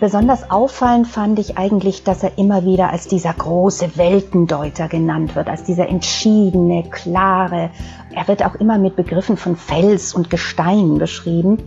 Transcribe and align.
Besonders 0.00 0.50
auffallend 0.50 1.06
fand 1.06 1.38
ich 1.38 1.56
eigentlich, 1.56 2.02
dass 2.02 2.24
er 2.24 2.36
immer 2.36 2.64
wieder 2.64 2.90
als 2.90 3.06
dieser 3.06 3.32
große 3.32 3.96
Weltendeuter 3.96 4.88
genannt 4.88 5.36
wird, 5.36 5.48
als 5.48 5.62
dieser 5.62 5.88
entschiedene, 5.88 6.82
klare. 6.90 7.70
Er 8.12 8.26
wird 8.26 8.44
auch 8.44 8.56
immer 8.56 8.76
mit 8.76 8.96
Begriffen 8.96 9.36
von 9.36 9.54
Fels 9.54 10.12
und 10.12 10.30
Gestein 10.30 10.98
beschrieben. 10.98 11.58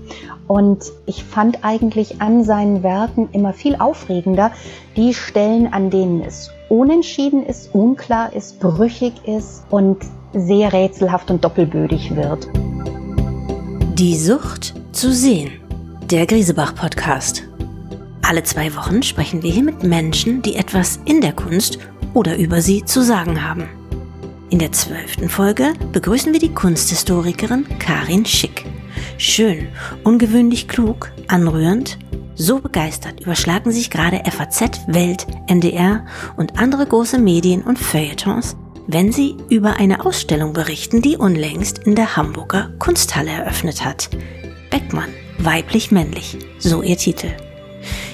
Und 0.45 0.91
ich 1.05 1.23
fand 1.23 1.63
eigentlich 1.63 2.19
an 2.19 2.43
seinen 2.43 2.83
Werken 2.83 3.29
immer 3.31 3.53
viel 3.53 3.77
aufregender 3.77 4.51
die 4.97 5.13
Stellen, 5.13 5.71
an 5.71 5.89
denen 5.89 6.21
es 6.21 6.51
unentschieden 6.67 7.45
ist, 7.45 7.73
unklar 7.73 8.33
ist, 8.33 8.59
brüchig 8.59 9.25
ist 9.25 9.63
und 9.69 9.99
sehr 10.33 10.73
rätselhaft 10.73 11.31
und 11.31 11.45
doppelbödig 11.45 12.13
wird. 12.13 12.49
Die 13.97 14.17
Sucht 14.17 14.73
zu 14.91 15.13
sehen. 15.13 15.51
Der 16.11 16.25
Griesebach 16.25 16.75
Podcast. 16.75 17.47
Alle 18.27 18.43
zwei 18.43 18.75
Wochen 18.75 19.03
sprechen 19.03 19.41
wir 19.41 19.49
hier 19.49 19.63
mit 19.63 19.83
Menschen, 19.83 20.41
die 20.41 20.57
etwas 20.57 20.99
in 21.05 21.21
der 21.21 21.31
Kunst 21.31 21.79
oder 22.13 22.37
über 22.37 22.61
sie 22.61 22.83
zu 22.83 23.01
sagen 23.01 23.41
haben. 23.41 23.69
In 24.49 24.59
der 24.59 24.73
zwölften 24.73 25.29
Folge 25.29 25.71
begrüßen 25.93 26.33
wir 26.33 26.39
die 26.41 26.53
Kunsthistorikerin 26.53 27.65
Karin 27.79 28.25
Schick. 28.25 28.65
Schön, 29.17 29.69
ungewöhnlich 30.03 30.67
klug, 30.67 31.09
anrührend, 31.29 31.99
so 32.35 32.59
begeistert 32.59 33.21
überschlagen 33.21 33.71
sich 33.71 33.89
gerade 33.89 34.21
FAZ, 34.29 34.81
Welt, 34.87 35.25
NDR 35.47 36.05
und 36.35 36.59
andere 36.59 36.85
große 36.85 37.19
Medien 37.19 37.61
und 37.61 37.79
Feuilletons, 37.79 38.57
wenn 38.87 39.13
sie 39.13 39.37
über 39.47 39.77
eine 39.77 40.05
Ausstellung 40.05 40.51
berichten, 40.51 41.01
die 41.01 41.15
unlängst 41.15 41.79
in 41.79 41.95
der 41.95 42.17
Hamburger 42.17 42.71
Kunsthalle 42.77 43.31
eröffnet 43.31 43.85
hat. 43.85 44.09
Beckmann, 44.69 45.13
weiblich-männlich, 45.39 46.37
so 46.59 46.81
ihr 46.81 46.97
Titel. 46.97 47.29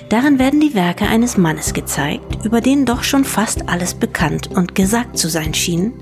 Darin 0.09 0.37
werden 0.37 0.59
die 0.59 0.75
Werke 0.75 1.07
eines 1.07 1.37
Mannes 1.37 1.73
gezeigt, 1.73 2.45
über 2.45 2.61
den 2.61 2.85
doch 2.85 3.03
schon 3.03 3.23
fast 3.23 3.67
alles 3.69 3.93
bekannt 3.93 4.49
und 4.51 4.75
gesagt 4.75 5.17
zu 5.17 5.27
sein 5.27 5.53
schien 5.53 5.93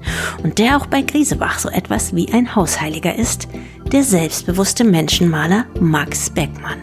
und 0.43 0.57
der 0.57 0.77
auch 0.77 0.85
bei 0.85 1.01
Griesebach 1.01 1.59
so 1.59 1.69
etwas 1.69 2.15
wie 2.15 2.31
ein 2.33 2.55
Hausheiliger 2.55 3.15
ist, 3.15 3.47
der 3.91 4.03
selbstbewusste 4.03 4.83
Menschenmaler 4.83 5.65
Max 5.79 6.29
Beckmann. 6.29 6.79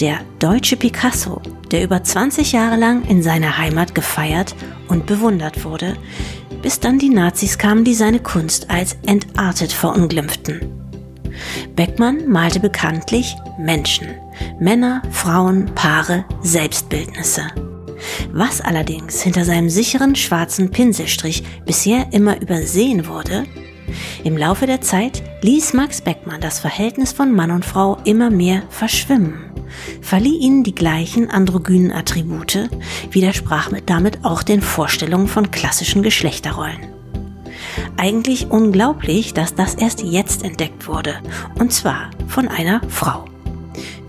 Der 0.00 0.18
deutsche 0.40 0.76
Picasso, 0.76 1.40
der 1.70 1.84
über 1.84 2.02
20 2.02 2.52
Jahre 2.52 2.76
lang 2.76 3.04
in 3.04 3.22
seiner 3.22 3.58
Heimat 3.58 3.94
gefeiert 3.94 4.54
und 4.88 5.06
bewundert 5.06 5.64
wurde, 5.64 5.96
bis 6.62 6.80
dann 6.80 6.98
die 6.98 7.10
Nazis 7.10 7.58
kamen, 7.58 7.84
die 7.84 7.94
seine 7.94 8.20
Kunst 8.20 8.70
als 8.70 8.96
entartet 9.06 9.72
verunglimpften. 9.72 10.83
Beckmann 11.76 12.28
malte 12.28 12.60
bekanntlich 12.60 13.36
Menschen, 13.58 14.08
Männer, 14.58 15.02
Frauen, 15.10 15.66
Paare, 15.74 16.24
Selbstbildnisse. 16.42 17.42
Was 18.32 18.60
allerdings 18.60 19.22
hinter 19.22 19.44
seinem 19.44 19.70
sicheren 19.70 20.14
schwarzen 20.14 20.70
Pinselstrich 20.70 21.44
bisher 21.64 22.06
immer 22.12 22.40
übersehen 22.40 23.06
wurde, 23.06 23.44
im 24.24 24.36
Laufe 24.36 24.66
der 24.66 24.80
Zeit 24.80 25.22
ließ 25.42 25.74
Max 25.74 26.00
Beckmann 26.00 26.40
das 26.40 26.58
Verhältnis 26.58 27.12
von 27.12 27.32
Mann 27.32 27.50
und 27.50 27.64
Frau 27.64 27.98
immer 28.04 28.30
mehr 28.30 28.62
verschwimmen, 28.70 29.52
verlieh 30.00 30.38
ihnen 30.38 30.64
die 30.64 30.74
gleichen 30.74 31.30
androgynen 31.30 31.92
Attribute, 31.92 32.68
widersprach 33.10 33.70
damit 33.86 34.24
auch 34.24 34.42
den 34.42 34.62
Vorstellungen 34.62 35.28
von 35.28 35.50
klassischen 35.50 36.02
Geschlechterrollen. 36.02 36.93
Eigentlich 37.96 38.50
unglaublich, 38.50 39.34
dass 39.34 39.54
das 39.54 39.74
erst 39.74 40.02
jetzt 40.02 40.44
entdeckt 40.44 40.88
wurde, 40.88 41.14
und 41.58 41.72
zwar 41.72 42.10
von 42.28 42.48
einer 42.48 42.80
Frau. 42.88 43.24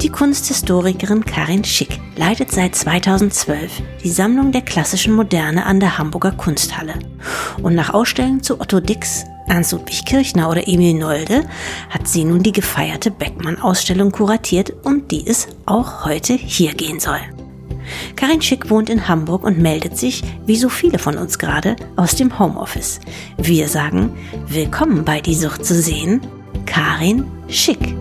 Die 0.02 0.10
Kunsthistorikerin 0.10 1.26
Karin 1.26 1.64
Schick 1.64 2.00
leitet 2.16 2.52
seit 2.52 2.76
2012 2.76 3.82
die 4.04 4.10
Sammlung 4.10 4.52
der 4.52 4.62
klassischen 4.62 5.14
Moderne 5.14 5.66
an 5.66 5.80
der 5.80 5.98
Hamburger 5.98 6.32
Kunsthalle. 6.32 6.94
Und 7.64 7.76
nach 7.76 7.94
Ausstellungen 7.94 8.44
zu 8.44 8.60
Otto 8.60 8.80
Dix, 8.80 9.26
Ernst 9.48 9.72
Ludwig 9.72 10.06
Kirchner 10.06 10.50
oder 10.50 10.68
Emil 10.68 10.94
Nolde 10.94 11.48
hat 11.90 12.08
sie 12.08 12.24
nun 12.24 12.44
die 12.44 12.52
gefeierte 12.52 13.12
Beckmann-Ausstellung 13.12 14.12
kuratiert, 14.12 14.74
um 14.84 15.08
die 15.08 15.26
es 15.26 15.48
auch 15.66 16.06
heute 16.06 16.34
hier 16.34 16.74
gehen 16.74 17.00
soll. 17.00 17.22
Karin 18.16 18.42
Schick 18.42 18.70
wohnt 18.70 18.90
in 18.90 19.08
Hamburg 19.08 19.44
und 19.44 19.58
meldet 19.58 19.98
sich, 19.98 20.24
wie 20.46 20.58
so 20.58 20.70
viele 20.70 21.00
von 21.00 21.18
uns 21.18 21.40
gerade, 21.40 21.76
aus 21.96 22.16
dem 22.16 22.40
Homeoffice. 22.40 23.00
Wir 23.38 23.68
sagen, 23.68 24.18
willkommen 24.48 25.06
bei 25.06 25.22
Die 25.22 25.36
Sucht 25.36 25.66
zu 25.66 25.82
sehen, 25.82 26.22
Karin 26.66 27.26
Schick. 27.48 27.96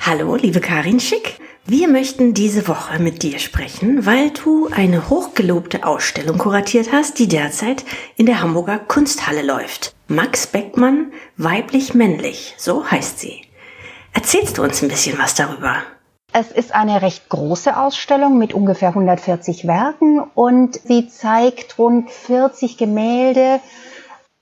Hallo, 0.00 0.36
liebe 0.36 0.60
Karin 0.60 1.00
Schick. 1.00 1.34
Wir 1.66 1.86
möchten 1.86 2.32
diese 2.32 2.66
Woche 2.66 2.98
mit 2.98 3.22
dir 3.22 3.38
sprechen, 3.38 4.06
weil 4.06 4.30
du 4.30 4.68
eine 4.72 5.10
hochgelobte 5.10 5.84
Ausstellung 5.84 6.38
kuratiert 6.38 6.92
hast, 6.92 7.18
die 7.18 7.28
derzeit 7.28 7.84
in 8.16 8.24
der 8.24 8.40
Hamburger 8.40 8.78
Kunsthalle 8.78 9.42
läuft. 9.42 9.94
Max 10.06 10.46
Beckmann, 10.46 11.12
weiblich-männlich, 11.36 12.54
so 12.56 12.90
heißt 12.90 13.18
sie. 13.18 13.42
Erzählst 14.18 14.58
du 14.58 14.64
uns 14.64 14.82
ein 14.82 14.88
bisschen 14.88 15.16
was 15.16 15.36
darüber? 15.36 15.76
Es 16.32 16.50
ist 16.50 16.74
eine 16.74 17.02
recht 17.02 17.28
große 17.28 17.76
Ausstellung 17.76 18.36
mit 18.36 18.52
ungefähr 18.52 18.88
140 18.88 19.68
Werken 19.68 20.18
und 20.34 20.74
sie 20.74 21.08
zeigt 21.08 21.78
rund 21.78 22.10
40 22.10 22.76
Gemälde, 22.78 23.60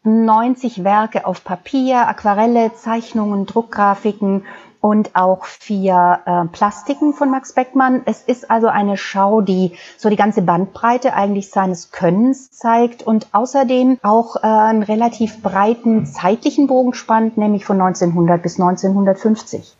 90 0.02 0.82
Werke 0.82 1.26
auf 1.26 1.44
Papier, 1.44 2.08
Aquarelle, 2.08 2.72
Zeichnungen, 2.74 3.44
Druckgrafiken 3.44 4.46
und 4.86 5.16
auch 5.16 5.44
vier 5.44 6.20
äh, 6.26 6.44
Plastiken 6.46 7.12
von 7.12 7.28
Max 7.28 7.54
Beckmann. 7.54 8.02
Es 8.04 8.22
ist 8.22 8.52
also 8.52 8.68
eine 8.68 8.96
Schau, 8.96 9.40
die 9.40 9.72
so 9.98 10.08
die 10.08 10.16
ganze 10.16 10.42
Bandbreite 10.42 11.12
eigentlich 11.12 11.50
seines 11.50 11.90
Könnens 11.90 12.52
zeigt 12.52 13.02
und 13.02 13.26
außerdem 13.32 13.98
auch 14.04 14.36
äh, 14.36 14.46
einen 14.46 14.84
relativ 14.84 15.42
breiten 15.42 16.06
zeitlichen 16.06 16.68
Bogen 16.68 16.94
spannt, 16.94 17.36
nämlich 17.36 17.64
von 17.64 17.80
1900 17.80 18.40
bis 18.40 18.60
1950 18.60 19.76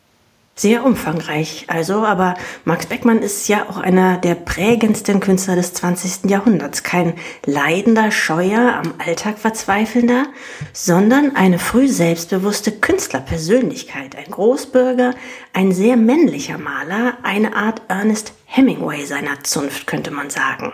sehr 0.58 0.86
umfangreich. 0.86 1.66
Also, 1.68 2.06
aber 2.06 2.34
Max 2.64 2.86
Beckmann 2.86 3.20
ist 3.20 3.46
ja 3.46 3.68
auch 3.68 3.76
einer 3.76 4.16
der 4.16 4.34
prägendsten 4.34 5.20
Künstler 5.20 5.54
des 5.54 5.74
20. 5.74 6.30
Jahrhunderts. 6.30 6.82
Kein 6.82 7.12
leidender, 7.44 8.10
scheuer, 8.10 8.80
am 8.82 8.94
Alltag 8.96 9.38
verzweifelnder, 9.38 10.24
sondern 10.72 11.36
eine 11.36 11.58
früh 11.58 11.88
selbstbewusste 11.88 12.72
Künstlerpersönlichkeit. 12.72 14.16
Ein 14.16 14.30
Großbürger, 14.30 15.14
ein 15.52 15.72
sehr 15.72 15.98
männlicher 15.98 16.56
Maler, 16.56 17.18
eine 17.22 17.54
Art 17.54 17.82
Ernest 17.88 18.32
Hemingway 18.46 19.04
seiner 19.04 19.42
Zunft, 19.44 19.86
könnte 19.86 20.10
man 20.10 20.30
sagen. 20.30 20.72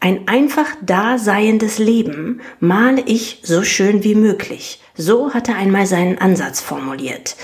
Ein 0.00 0.26
einfach 0.26 0.66
daseiendes 0.82 1.78
Leben 1.78 2.40
male 2.58 3.02
ich 3.02 3.40
so 3.44 3.62
schön 3.62 4.02
wie 4.02 4.16
möglich. 4.16 4.82
So 4.96 5.32
hat 5.32 5.48
er 5.48 5.56
einmal 5.56 5.86
seinen 5.86 6.18
Ansatz 6.18 6.60
formuliert 6.60 7.36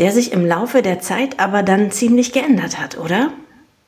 der 0.00 0.12
sich 0.12 0.32
im 0.32 0.46
Laufe 0.46 0.82
der 0.82 0.98
Zeit 1.00 1.38
aber 1.38 1.62
dann 1.62 1.90
ziemlich 1.90 2.32
geändert 2.32 2.80
hat, 2.80 2.98
oder? 2.98 3.30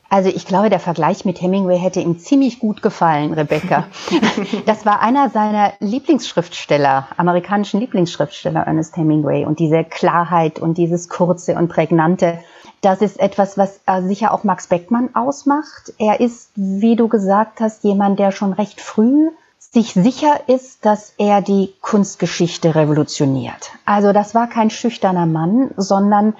Also 0.09 0.29
ich 0.29 0.45
glaube, 0.45 0.69
der 0.69 0.79
Vergleich 0.79 1.25
mit 1.25 1.41
Hemingway 1.41 1.79
hätte 1.79 1.99
ihm 1.99 2.19
ziemlich 2.19 2.59
gut 2.59 2.83
gefallen, 2.83 3.33
Rebecca. 3.33 3.87
Das 4.67 4.85
war 4.85 5.01
einer 5.01 5.31
seiner 5.31 5.73
Lieblingsschriftsteller, 5.79 7.07
amerikanischen 7.17 7.79
Lieblingsschriftsteller, 7.79 8.61
Ernest 8.61 8.95
Hemingway. 8.95 9.45
Und 9.45 9.57
diese 9.57 9.83
Klarheit 9.83 10.59
und 10.59 10.77
dieses 10.77 11.09
Kurze 11.09 11.55
und 11.55 11.67
Prägnante, 11.67 12.37
das 12.81 13.01
ist 13.01 13.19
etwas, 13.19 13.57
was 13.57 13.79
äh, 13.87 14.03
sicher 14.03 14.33
auch 14.33 14.43
Max 14.43 14.67
Beckmann 14.67 15.15
ausmacht. 15.15 15.93
Er 15.97 16.19
ist, 16.19 16.51
wie 16.55 16.95
du 16.95 17.07
gesagt 17.07 17.59
hast, 17.59 17.83
jemand, 17.83 18.19
der 18.19 18.31
schon 18.31 18.53
recht 18.53 18.81
früh 18.81 19.31
sich 19.73 19.93
sicher 19.93 20.47
ist, 20.47 20.85
dass 20.85 21.15
er 21.17 21.41
die 21.41 21.73
Kunstgeschichte 21.81 22.75
revolutioniert. 22.75 23.71
Also 23.85 24.13
das 24.13 24.35
war 24.35 24.47
kein 24.47 24.69
schüchterner 24.69 25.25
Mann, 25.25 25.71
sondern 25.77 26.35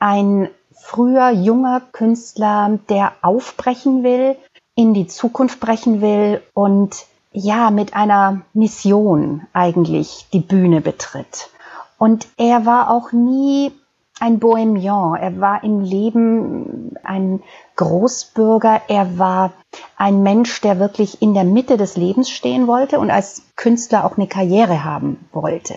ein 0.00 0.48
früher 0.72 1.30
junger 1.30 1.80
Künstler, 1.92 2.80
der 2.88 3.12
aufbrechen 3.22 4.02
will, 4.02 4.36
in 4.74 4.94
die 4.94 5.06
Zukunft 5.06 5.60
brechen 5.60 6.00
will 6.00 6.42
und 6.54 7.06
ja, 7.30 7.70
mit 7.70 7.94
einer 7.94 8.42
Mission 8.52 9.46
eigentlich 9.52 10.26
die 10.32 10.40
Bühne 10.40 10.80
betritt. 10.80 11.50
Und 11.98 12.26
er 12.36 12.66
war 12.66 12.90
auch 12.90 13.12
nie 13.12 13.70
ein 14.18 14.38
Bohemian. 14.38 15.16
Er 15.16 15.40
war 15.40 15.64
im 15.64 15.80
Leben 15.80 16.96
ein 17.04 17.42
Großbürger. 17.76 18.82
Er 18.88 19.18
war 19.18 19.52
ein 19.96 20.22
Mensch, 20.22 20.60
der 20.60 20.78
wirklich 20.78 21.22
in 21.22 21.34
der 21.34 21.44
Mitte 21.44 21.76
des 21.76 21.96
Lebens 21.96 22.30
stehen 22.30 22.66
wollte 22.66 22.98
und 22.98 23.10
als 23.10 23.42
Künstler 23.56 24.04
auch 24.04 24.16
eine 24.16 24.26
Karriere 24.26 24.84
haben 24.84 25.28
wollte. 25.32 25.74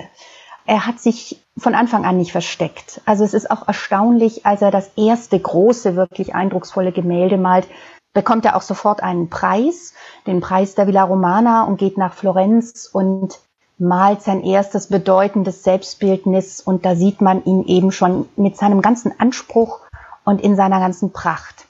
Er 0.66 0.88
hat 0.88 1.00
sich 1.00 1.40
von 1.58 1.76
Anfang 1.76 2.06
an 2.06 2.18
nicht 2.18 2.32
versteckt. 2.32 3.02
Also 3.06 3.24
es 3.24 3.34
ist 3.34 3.52
auch 3.52 3.68
erstaunlich, 3.68 4.46
als 4.46 4.62
er 4.62 4.72
das 4.72 4.92
erste 4.98 5.40
große, 5.40 5.96
wirklich 5.96 6.34
eindrucksvolle 6.34 6.92
Gemälde 6.92 7.38
malt, 7.38 7.68
bekommt 8.14 8.46
er 8.46 8.56
auch 8.56 8.62
sofort 8.62 9.04
einen 9.04 9.30
Preis, 9.30 9.94
den 10.26 10.42
Preis 10.42 10.74
der 10.74 10.88
Villa 10.88 11.04
Romana 11.04 11.66
und 11.66 11.78
geht 11.78 11.98
nach 11.98 12.14
Florenz 12.14 12.90
und 12.92 13.40
malt 13.78 14.22
sein 14.22 14.44
erstes 14.44 14.88
bedeutendes 14.88 15.64
Selbstbildnis 15.64 16.62
und 16.62 16.86
da 16.86 16.96
sieht 16.96 17.22
man 17.22 17.44
ihn 17.44 17.66
eben 17.66 17.92
schon 17.92 18.28
mit 18.38 18.58
seinem 18.58 18.82
ganzen 18.82 19.20
Anspruch 19.20 19.82
und 20.24 20.42
in 20.42 20.56
seiner 20.56 20.80
ganzen 20.80 21.12
Pracht. 21.12 21.65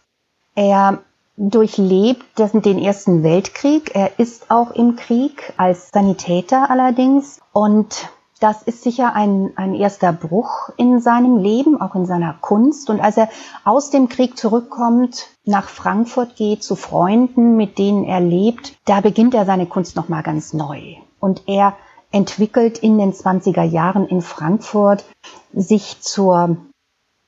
Er 0.56 1.00
durchlebt 1.38 2.26
den 2.38 2.80
Ersten 2.80 3.24
Weltkrieg. 3.24 3.92
Er 3.94 4.20
ist 4.20 4.50
auch 4.50 4.72
im 4.72 4.96
Krieg 4.96 5.54
als 5.58 5.90
Sanitäter 5.92 6.70
allerdings 6.70 7.42
und 7.52 8.10
das 8.40 8.64
ist 8.64 8.84
sicher 8.84 9.14
ein, 9.14 9.54
ein 9.56 9.74
erster 9.74 10.12
Bruch 10.12 10.70
in 10.76 11.00
seinem 11.00 11.38
Leben, 11.38 11.80
auch 11.80 11.96
in 11.96 12.06
seiner 12.06 12.34
Kunst. 12.34 12.90
Und 12.90 13.00
als 13.00 13.18
er 13.18 13.30
aus 13.64 13.92
dem 13.92 14.10
Krieg 14.10 14.38
zurückkommt, 14.38 15.28
nach 15.46 15.70
Frankfurt 15.70 16.36
geht, 16.36 16.62
zu 16.62 16.76
Freunden, 16.76 17.56
mit 17.56 17.78
denen 17.78 18.04
er 18.04 18.20
lebt, 18.20 18.76
da 18.86 19.00
beginnt 19.00 19.34
er 19.34 19.46
seine 19.46 19.68
Kunst 19.68 19.96
nochmal 19.96 20.22
ganz 20.22 20.54
neu. 20.54 20.96
Und 21.20 21.44
er 21.48 21.76
entwickelt 22.12 22.78
in 22.78 22.98
den 22.98 23.14
20er 23.14 23.64
Jahren 23.64 24.08
in 24.08 24.22
Frankfurt 24.22 25.06
sich 25.54 26.02
zur 26.02 26.58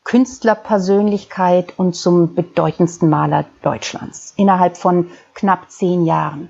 Künstlerpersönlichkeit 0.07 1.73
und 1.75 1.93
zum 1.93 2.33
bedeutendsten 2.33 3.09
Maler 3.09 3.43
Deutschlands 3.61 4.33
innerhalb 4.37 4.77
von 4.77 5.11
knapp 5.33 5.69
zehn 5.69 6.05
Jahren. 6.05 6.47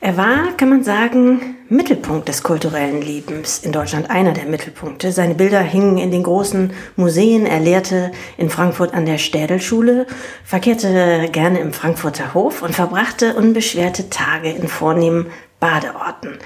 Er 0.00 0.18
war, 0.18 0.52
kann 0.58 0.68
man 0.68 0.84
sagen, 0.84 1.56
Mittelpunkt 1.70 2.28
des 2.28 2.42
kulturellen 2.42 3.00
Lebens 3.00 3.60
in 3.60 3.72
Deutschland, 3.72 4.10
einer 4.10 4.32
der 4.32 4.44
Mittelpunkte. 4.44 5.12
Seine 5.12 5.34
Bilder 5.34 5.60
hingen 5.60 5.96
in 5.96 6.10
den 6.10 6.22
großen 6.22 6.74
Museen. 6.96 7.46
Er 7.46 7.60
lehrte 7.60 8.12
in 8.36 8.50
Frankfurt 8.50 8.92
an 8.92 9.06
der 9.06 9.16
Städelschule, 9.16 10.06
verkehrte 10.44 11.30
gerne 11.32 11.60
im 11.60 11.72
Frankfurter 11.72 12.34
Hof 12.34 12.60
und 12.60 12.74
verbrachte 12.74 13.34
unbeschwerte 13.34 14.10
Tage 14.10 14.50
in 14.50 14.68
vornehmen 14.68 15.28
Badeorten. 15.58 16.38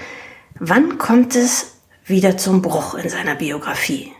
Wann 0.57 0.97
kommt 0.97 1.35
es 1.35 1.81
wieder 2.05 2.37
zum 2.37 2.61
Bruch 2.61 2.95
in 2.95 3.09
seiner 3.09 3.35
Biografie? 3.35 4.13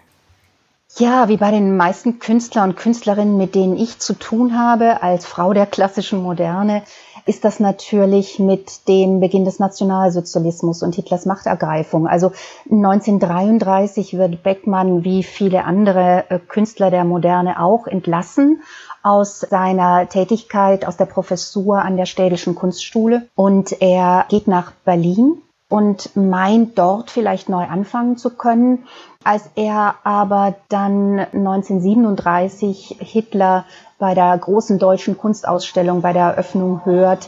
Ja, 0.98 1.28
wie 1.28 1.38
bei 1.38 1.50
den 1.50 1.76
meisten 1.76 2.20
Künstler 2.20 2.64
und 2.64 2.76
Künstlerinnen, 2.76 3.36
mit 3.36 3.56
denen 3.56 3.76
ich 3.78 3.98
zu 3.98 4.14
tun 4.14 4.60
habe, 4.60 5.02
als 5.02 5.26
Frau 5.26 5.52
der 5.52 5.66
klassischen 5.66 6.22
Moderne, 6.22 6.84
ist 7.26 7.44
das 7.46 7.60
natürlich 7.60 8.38
mit 8.38 8.88
dem 8.88 9.20
Beginn 9.20 9.44
des 9.44 9.58
Nationalsozialismus 9.58 10.84
und 10.84 10.94
Hitlers 10.94 11.26
Machtergreifung. 11.26 12.08
Also 12.08 12.32
1933 12.70 14.18
wird 14.20 14.44
Beckmann 14.44 15.04
wie 15.04 15.24
viele 15.24 15.64
andere 15.64 16.26
äh, 16.30 16.38
Künstler 16.38 16.92
der 16.92 17.06
Moderne 17.06 17.60
auch 17.60 17.88
entlassen 17.88 18.62
aus 19.02 19.40
seiner 19.40 20.08
Tätigkeit, 20.08 20.86
aus 20.86 20.98
der 20.98 21.06
Professur 21.06 21.82
an 21.82 21.98
der 21.98 22.06
Städtischen 22.06 22.54
Kunstschule 22.54 23.28
und 23.36 23.82
er 23.82 24.26
geht 24.30 24.48
nach 24.48 24.72
Berlin 24.86 25.42
und 25.74 26.16
meint 26.16 26.78
dort 26.78 27.10
vielleicht 27.10 27.50
neu 27.50 27.64
anfangen 27.64 28.16
zu 28.16 28.30
können. 28.30 28.86
Als 29.24 29.50
er 29.56 29.96
aber 30.04 30.54
dann 30.70 31.18
1937 31.18 32.98
Hitler 33.00 33.66
bei 33.98 34.14
der 34.14 34.38
großen 34.38 34.78
deutschen 34.78 35.18
Kunstausstellung, 35.18 36.04
bei 36.04 36.14
der 36.14 36.26
Eröffnung 36.26 36.86
hört, 36.86 37.28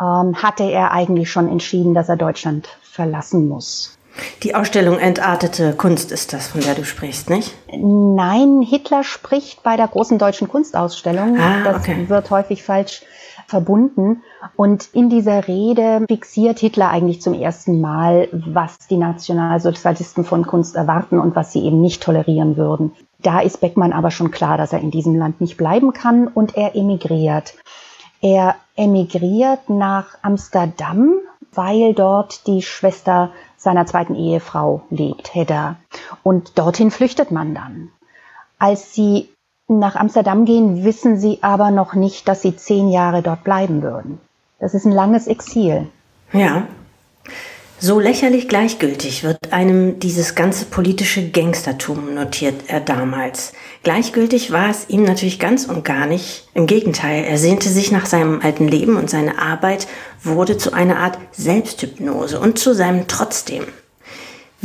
ähm, 0.00 0.34
hatte 0.42 0.64
er 0.64 0.90
eigentlich 0.90 1.30
schon 1.30 1.48
entschieden, 1.48 1.94
dass 1.94 2.08
er 2.08 2.16
Deutschland 2.16 2.66
verlassen 2.82 3.46
muss. 3.46 3.96
Die 4.42 4.56
Ausstellung 4.56 4.98
Entartete 4.98 5.72
Kunst 5.74 6.10
ist 6.10 6.32
das, 6.32 6.48
von 6.48 6.62
der 6.62 6.74
du 6.74 6.84
sprichst, 6.84 7.30
nicht? 7.30 7.54
Nein, 7.70 8.62
Hitler 8.62 9.04
spricht 9.04 9.62
bei 9.62 9.76
der 9.76 9.86
großen 9.86 10.18
deutschen 10.18 10.48
Kunstausstellung. 10.48 11.38
Ah, 11.38 11.62
das 11.62 11.76
okay. 11.82 12.08
wird 12.08 12.30
häufig 12.30 12.64
falsch 12.64 13.02
verbunden. 13.46 14.22
Und 14.56 14.88
in 14.92 15.08
dieser 15.08 15.48
Rede 15.48 16.04
fixiert 16.08 16.58
Hitler 16.58 16.90
eigentlich 16.90 17.22
zum 17.22 17.34
ersten 17.34 17.80
Mal, 17.80 18.28
was 18.32 18.78
die 18.88 18.96
Nationalsozialisten 18.96 20.24
von 20.24 20.46
Kunst 20.46 20.76
erwarten 20.76 21.18
und 21.18 21.36
was 21.36 21.52
sie 21.52 21.64
eben 21.64 21.80
nicht 21.80 22.02
tolerieren 22.02 22.56
würden. 22.56 22.92
Da 23.20 23.40
ist 23.40 23.60
Beckmann 23.60 23.92
aber 23.92 24.10
schon 24.10 24.30
klar, 24.30 24.58
dass 24.58 24.72
er 24.72 24.80
in 24.80 24.90
diesem 24.90 25.14
Land 25.16 25.40
nicht 25.40 25.56
bleiben 25.56 25.92
kann 25.92 26.28
und 26.28 26.56
er 26.56 26.76
emigriert. 26.76 27.54
Er 28.20 28.56
emigriert 28.76 29.68
nach 29.68 30.18
Amsterdam, 30.22 31.14
weil 31.52 31.94
dort 31.94 32.46
die 32.46 32.62
Schwester 32.62 33.30
seiner 33.56 33.86
zweiten 33.86 34.14
Ehefrau 34.14 34.82
lebt, 34.90 35.34
Hedda. 35.34 35.76
Und 36.22 36.58
dorthin 36.58 36.90
flüchtet 36.90 37.30
man 37.30 37.54
dann. 37.54 37.90
Als 38.58 38.94
sie 38.94 39.28
nach 39.68 39.96
Amsterdam 39.96 40.44
gehen, 40.44 40.84
wissen 40.84 41.18
sie 41.18 41.38
aber 41.42 41.70
noch 41.70 41.94
nicht, 41.94 42.28
dass 42.28 42.42
sie 42.42 42.56
zehn 42.56 42.90
Jahre 42.90 43.22
dort 43.22 43.44
bleiben 43.44 43.82
würden. 43.82 44.20
Das 44.60 44.74
ist 44.74 44.86
ein 44.86 44.92
langes 44.92 45.26
Exil. 45.26 45.86
Ja. 46.32 46.66
So 47.78 48.00
lächerlich 48.00 48.48
gleichgültig 48.48 49.22
wird 49.22 49.52
einem 49.52 49.98
dieses 49.98 50.34
ganze 50.34 50.64
politische 50.64 51.28
Gangstertum 51.28 52.14
notiert 52.14 52.54
er 52.68 52.80
damals. 52.80 53.52
Gleichgültig 53.82 54.50
war 54.50 54.70
es 54.70 54.88
ihm 54.88 55.02
natürlich 55.02 55.38
ganz 55.38 55.66
und 55.66 55.84
gar 55.84 56.06
nicht. 56.06 56.48
Im 56.54 56.66
Gegenteil, 56.66 57.24
er 57.24 57.36
sehnte 57.36 57.68
sich 57.68 57.92
nach 57.92 58.06
seinem 58.06 58.40
alten 58.40 58.66
Leben 58.66 58.96
und 58.96 59.10
seine 59.10 59.38
Arbeit 59.38 59.88
wurde 60.22 60.56
zu 60.56 60.72
einer 60.72 60.96
Art 60.96 61.18
Selbsthypnose 61.32 62.40
und 62.40 62.58
zu 62.58 62.74
seinem 62.74 63.08
Trotzdem. 63.08 63.64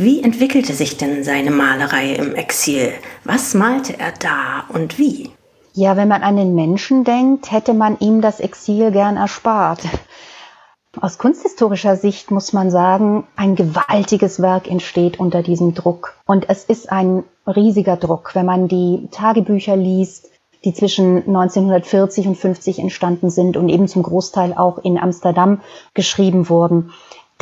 Wie 0.04 0.20
entwickelte 0.20 0.72
sich 0.72 0.96
denn 0.96 1.22
seine 1.22 1.52
Malerei 1.52 2.14
im 2.14 2.34
Exil? 2.34 2.90
Was 3.22 3.54
malte 3.54 4.00
er 4.00 4.10
da 4.10 4.64
und 4.74 4.98
wie? 4.98 5.30
Ja, 5.74 5.96
wenn 5.96 6.08
man 6.08 6.24
an 6.24 6.34
den 6.34 6.56
Menschen 6.56 7.04
denkt, 7.04 7.52
hätte 7.52 7.72
man 7.72 7.96
ihm 8.00 8.20
das 8.20 8.40
Exil 8.40 8.90
gern 8.90 9.16
erspart. 9.16 9.78
Aus 11.00 11.18
kunsthistorischer 11.18 11.94
Sicht 11.94 12.32
muss 12.32 12.52
man 12.52 12.72
sagen, 12.72 13.28
ein 13.36 13.54
gewaltiges 13.54 14.42
Werk 14.42 14.68
entsteht 14.68 15.20
unter 15.20 15.44
diesem 15.44 15.72
Druck. 15.72 16.16
Und 16.26 16.48
es 16.48 16.64
ist 16.64 16.90
ein 16.90 17.22
riesiger 17.46 17.96
Druck, 17.96 18.34
wenn 18.34 18.46
man 18.46 18.66
die 18.66 19.06
Tagebücher 19.12 19.76
liest, 19.76 20.30
die 20.64 20.74
zwischen 20.74 21.18
1940 21.18 22.26
und 22.26 22.34
50 22.34 22.80
entstanden 22.80 23.30
sind 23.30 23.56
und 23.56 23.68
eben 23.68 23.86
zum 23.86 24.02
Großteil 24.02 24.52
auch 24.52 24.78
in 24.78 24.98
Amsterdam 24.98 25.60
geschrieben 25.94 26.48
wurden, 26.48 26.90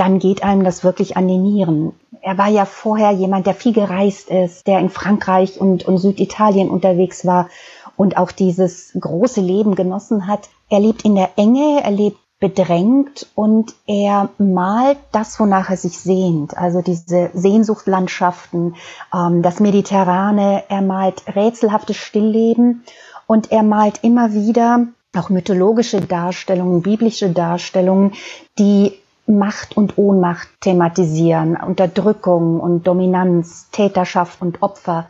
dann 0.00 0.18
geht 0.18 0.42
einem 0.42 0.64
das 0.64 0.82
wirklich 0.82 1.16
an 1.16 1.28
die 1.28 1.38
Nieren 1.38 1.92
er 2.22 2.38
war 2.38 2.48
ja 2.48 2.64
vorher 2.64 3.12
jemand, 3.12 3.46
der 3.46 3.54
viel 3.54 3.72
gereist 3.72 4.28
ist, 4.30 4.66
der 4.66 4.78
in 4.78 4.90
Frankreich 4.90 5.60
und, 5.60 5.86
und 5.86 5.98
Süditalien 5.98 6.70
unterwegs 6.70 7.24
war 7.24 7.48
und 7.96 8.16
auch 8.16 8.32
dieses 8.32 8.92
große 8.98 9.40
Leben 9.40 9.74
genossen 9.74 10.26
hat. 10.26 10.48
Er 10.68 10.80
lebt 10.80 11.04
in 11.04 11.14
der 11.14 11.30
Enge, 11.36 11.82
er 11.82 11.90
lebt 11.90 12.18
bedrängt 12.38 13.26
und 13.34 13.74
er 13.86 14.30
malt 14.38 14.96
das, 15.12 15.38
wonach 15.38 15.68
er 15.68 15.76
sich 15.76 15.98
sehnt. 15.98 16.56
Also 16.56 16.80
diese 16.80 17.30
Sehnsuchtlandschaften, 17.34 18.76
ähm, 19.14 19.42
das 19.42 19.60
Mediterrane, 19.60 20.64
er 20.68 20.80
malt 20.80 21.22
rätselhafte 21.34 21.92
Stillleben 21.92 22.84
und 23.26 23.52
er 23.52 23.62
malt 23.62 24.00
immer 24.02 24.32
wieder 24.32 24.86
auch 25.14 25.28
mythologische 25.28 26.00
Darstellungen, 26.00 26.82
biblische 26.82 27.30
Darstellungen, 27.30 28.12
die 28.58 28.92
Macht 29.30 29.76
und 29.76 29.98
Ohnmacht 29.98 30.48
thematisieren, 30.60 31.56
Unterdrückung 31.56 32.60
und 32.60 32.86
Dominanz, 32.86 33.68
Täterschaft 33.70 34.40
und 34.42 34.62
Opfer. 34.62 35.06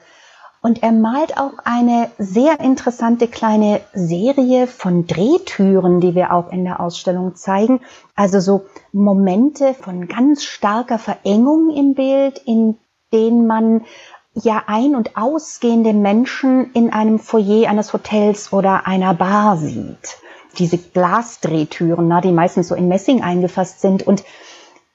Und 0.63 0.83
er 0.83 0.93
malt 0.93 1.39
auch 1.39 1.55
eine 1.65 2.11
sehr 2.19 2.61
interessante 2.61 3.29
kleine 3.29 3.81
Serie 3.95 4.67
von 4.67 5.07
Drehtüren, 5.07 6.01
die 6.01 6.15
wir 6.15 6.35
auch 6.35 6.53
in 6.53 6.65
der 6.65 6.81
Ausstellung 6.81 7.35
zeigen. 7.35 7.81
Also 8.15 8.41
so 8.41 8.67
Momente 8.93 9.73
von 9.73 10.07
ganz 10.07 10.45
starker 10.45 10.99
Verengung 10.99 11.71
im 11.75 11.95
Bild, 11.95 12.43
in 12.45 12.77
denen 13.13 13.47
man 13.47 13.87
ja 14.35 14.65
ein- 14.67 14.95
und 14.95 15.17
ausgehende 15.17 15.95
Menschen 15.95 16.73
in 16.75 16.93
einem 16.93 17.19
Foyer 17.19 17.69
eines 17.71 17.93
Hotels 17.95 18.53
oder 18.53 18.87
einer 18.87 19.15
Bar 19.15 19.57
sieht 19.57 20.21
diese 20.59 20.79
Glasdrehtüren, 20.79 22.09
na, 22.09 22.21
die 22.21 22.33
meistens 22.33 22.69
so 22.69 22.75
in 22.75 22.89
Messing 22.89 23.23
eingefasst 23.23 23.81
sind. 23.81 24.07
Und 24.07 24.25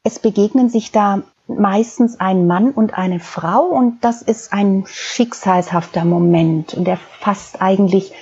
es 0.03 0.19
begegnen 0.19 0.69
sich 0.69 0.91
da 0.91 1.24
meistens 1.47 2.19
ein 2.19 2.47
Mann 2.47 2.71
und 2.71 2.97
eine 2.97 3.19
Frau 3.19 3.65
und 3.65 4.03
das 4.03 4.21
ist 4.21 4.51
ein 4.51 4.83
schicksalshafter 4.88 6.03
Moment 6.03 6.74
und 6.74 6.88
er 6.88 6.97
fasst 7.19 7.62
eigentlich 7.62 8.13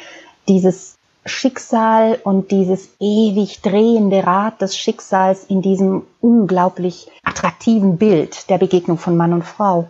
dieses 0.47 0.95
Schicksal 1.25 2.19
und 2.23 2.51
dieses 2.51 2.89
ewig 2.99 3.61
drehende 3.61 4.25
Rad 4.25 4.61
des 4.61 4.77
Schicksals 4.77 5.45
in 5.45 5.61
diesem 5.61 6.03
unglaublich 6.19 7.07
attraktiven 7.23 7.97
Bild 7.97 8.49
der 8.49 8.57
Begegnung 8.57 8.97
von 8.97 9.15
Mann 9.15 9.31
und 9.31 9.43
Frau. 9.43 9.87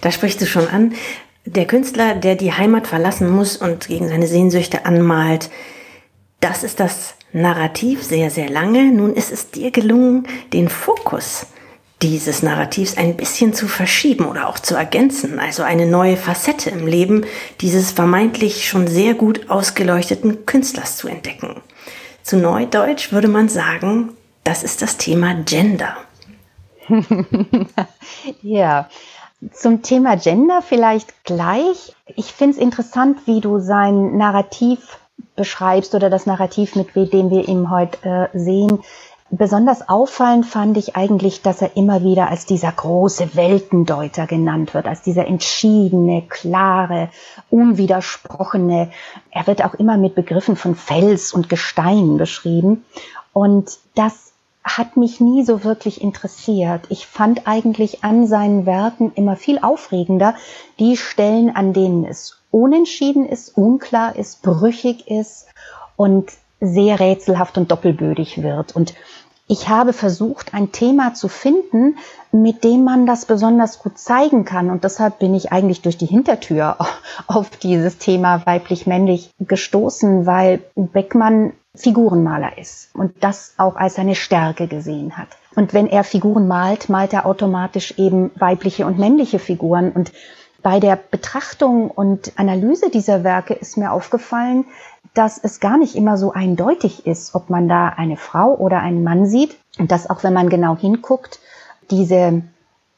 Da 0.00 0.12
sprichst 0.12 0.40
du 0.40 0.46
schon 0.46 0.68
an. 0.68 0.94
Der 1.44 1.66
Künstler, 1.66 2.14
der 2.14 2.36
die 2.36 2.52
Heimat 2.52 2.86
verlassen 2.86 3.30
muss 3.30 3.56
und 3.56 3.88
gegen 3.88 4.08
seine 4.08 4.28
Sehnsüchte 4.28 4.86
anmalt, 4.86 5.50
das 6.48 6.62
ist 6.62 6.78
das 6.78 7.14
Narrativ 7.32 8.04
sehr, 8.04 8.30
sehr 8.30 8.48
lange. 8.48 8.84
Nun 8.92 9.14
ist 9.14 9.32
es 9.32 9.50
dir 9.50 9.72
gelungen, 9.72 10.28
den 10.52 10.68
Fokus 10.68 11.46
dieses 12.02 12.42
Narrativs 12.42 12.96
ein 12.96 13.16
bisschen 13.16 13.52
zu 13.52 13.66
verschieben 13.66 14.26
oder 14.26 14.48
auch 14.48 14.58
zu 14.58 14.76
ergänzen, 14.76 15.40
also 15.40 15.62
eine 15.62 15.86
neue 15.86 16.16
Facette 16.16 16.70
im 16.70 16.86
Leben 16.86 17.24
dieses 17.60 17.90
vermeintlich 17.90 18.68
schon 18.68 18.86
sehr 18.86 19.14
gut 19.14 19.50
ausgeleuchteten 19.50 20.46
Künstlers 20.46 20.98
zu 20.98 21.08
entdecken. 21.08 21.62
Zu 22.22 22.36
Neudeutsch 22.36 23.12
würde 23.12 23.28
man 23.28 23.48
sagen, 23.48 24.10
das 24.44 24.62
ist 24.62 24.82
das 24.82 24.98
Thema 24.98 25.34
Gender. 25.34 25.96
ja, 28.42 28.88
zum 29.52 29.82
Thema 29.82 30.16
Gender 30.16 30.62
vielleicht 30.62 31.24
gleich. 31.24 31.94
Ich 32.14 32.26
finde 32.26 32.56
es 32.56 32.62
interessant, 32.62 33.20
wie 33.26 33.40
du 33.40 33.58
sein 33.58 34.16
Narrativ 34.16 34.98
beschreibst 35.36 35.94
oder 35.94 36.10
das 36.10 36.26
Narrativ, 36.26 36.74
mit 36.74 36.94
dem 36.94 37.30
wir 37.30 37.48
ihn 37.48 37.70
heute 37.70 38.30
äh, 38.32 38.38
sehen. 38.38 38.80
Besonders 39.30 39.88
auffallend 39.88 40.46
fand 40.46 40.76
ich 40.76 40.94
eigentlich, 40.94 41.42
dass 41.42 41.60
er 41.60 41.76
immer 41.76 42.02
wieder 42.02 42.30
als 42.30 42.46
dieser 42.46 42.70
große 42.70 43.34
Weltendeuter 43.34 44.26
genannt 44.26 44.72
wird, 44.72 44.86
als 44.86 45.02
dieser 45.02 45.26
entschiedene, 45.26 46.22
klare, 46.28 47.08
unwidersprochene. 47.50 48.92
Er 49.32 49.46
wird 49.48 49.64
auch 49.64 49.74
immer 49.74 49.96
mit 49.96 50.14
Begriffen 50.14 50.54
von 50.54 50.76
Fels 50.76 51.32
und 51.32 51.48
Gestein 51.48 52.18
beschrieben. 52.18 52.84
Und 53.32 53.78
das 53.96 54.32
hat 54.62 54.96
mich 54.96 55.20
nie 55.20 55.44
so 55.44 55.64
wirklich 55.64 56.00
interessiert. 56.00 56.82
Ich 56.88 57.06
fand 57.06 57.48
eigentlich 57.48 58.04
an 58.04 58.28
seinen 58.28 58.64
Werken 58.64 59.12
immer 59.14 59.36
viel 59.36 59.58
aufregender 59.60 60.34
die 60.78 60.96
Stellen, 60.96 61.54
an 61.54 61.72
denen 61.72 62.04
es 62.04 62.38
unentschieden 62.56 63.26
ist, 63.26 63.54
unklar 63.58 64.16
ist, 64.16 64.40
brüchig 64.40 65.08
ist 65.08 65.46
und 65.94 66.32
sehr 66.58 66.98
rätselhaft 66.98 67.58
und 67.58 67.70
doppelbödig 67.70 68.42
wird. 68.42 68.74
Und 68.74 68.94
ich 69.46 69.68
habe 69.68 69.92
versucht, 69.92 70.54
ein 70.54 70.72
Thema 70.72 71.12
zu 71.12 71.28
finden, 71.28 71.98
mit 72.32 72.64
dem 72.64 72.82
man 72.82 73.04
das 73.04 73.26
besonders 73.26 73.80
gut 73.80 73.98
zeigen 73.98 74.46
kann. 74.46 74.70
Und 74.70 74.84
deshalb 74.84 75.18
bin 75.18 75.34
ich 75.34 75.52
eigentlich 75.52 75.82
durch 75.82 75.98
die 75.98 76.06
Hintertür 76.06 76.78
auf 77.26 77.50
dieses 77.50 77.98
Thema 77.98 78.46
weiblich-männlich 78.46 79.30
gestoßen, 79.38 80.24
weil 80.24 80.62
Beckmann 80.74 81.52
Figurenmaler 81.74 82.56
ist 82.56 82.88
und 82.94 83.22
das 83.22 83.52
auch 83.58 83.76
als 83.76 83.96
seine 83.96 84.14
Stärke 84.14 84.66
gesehen 84.66 85.18
hat. 85.18 85.28
Und 85.54 85.74
wenn 85.74 85.88
er 85.88 86.04
Figuren 86.04 86.48
malt, 86.48 86.88
malt 86.88 87.12
er 87.12 87.26
automatisch 87.26 87.98
eben 87.98 88.30
weibliche 88.36 88.86
und 88.86 88.98
männliche 88.98 89.38
Figuren. 89.38 89.92
Und 89.92 90.10
bei 90.66 90.80
der 90.80 90.96
Betrachtung 90.96 91.92
und 91.92 92.32
Analyse 92.40 92.90
dieser 92.90 93.22
Werke 93.22 93.54
ist 93.54 93.76
mir 93.76 93.92
aufgefallen, 93.92 94.64
dass 95.14 95.38
es 95.38 95.60
gar 95.60 95.78
nicht 95.78 95.94
immer 95.94 96.16
so 96.16 96.32
eindeutig 96.32 97.06
ist, 97.06 97.36
ob 97.36 97.50
man 97.50 97.68
da 97.68 97.90
eine 97.90 98.16
Frau 98.16 98.52
oder 98.52 98.80
einen 98.80 99.04
Mann 99.04 99.26
sieht 99.26 99.56
und 99.78 99.92
dass 99.92 100.10
auch 100.10 100.24
wenn 100.24 100.32
man 100.32 100.48
genau 100.48 100.76
hinguckt, 100.76 101.38
diese 101.92 102.42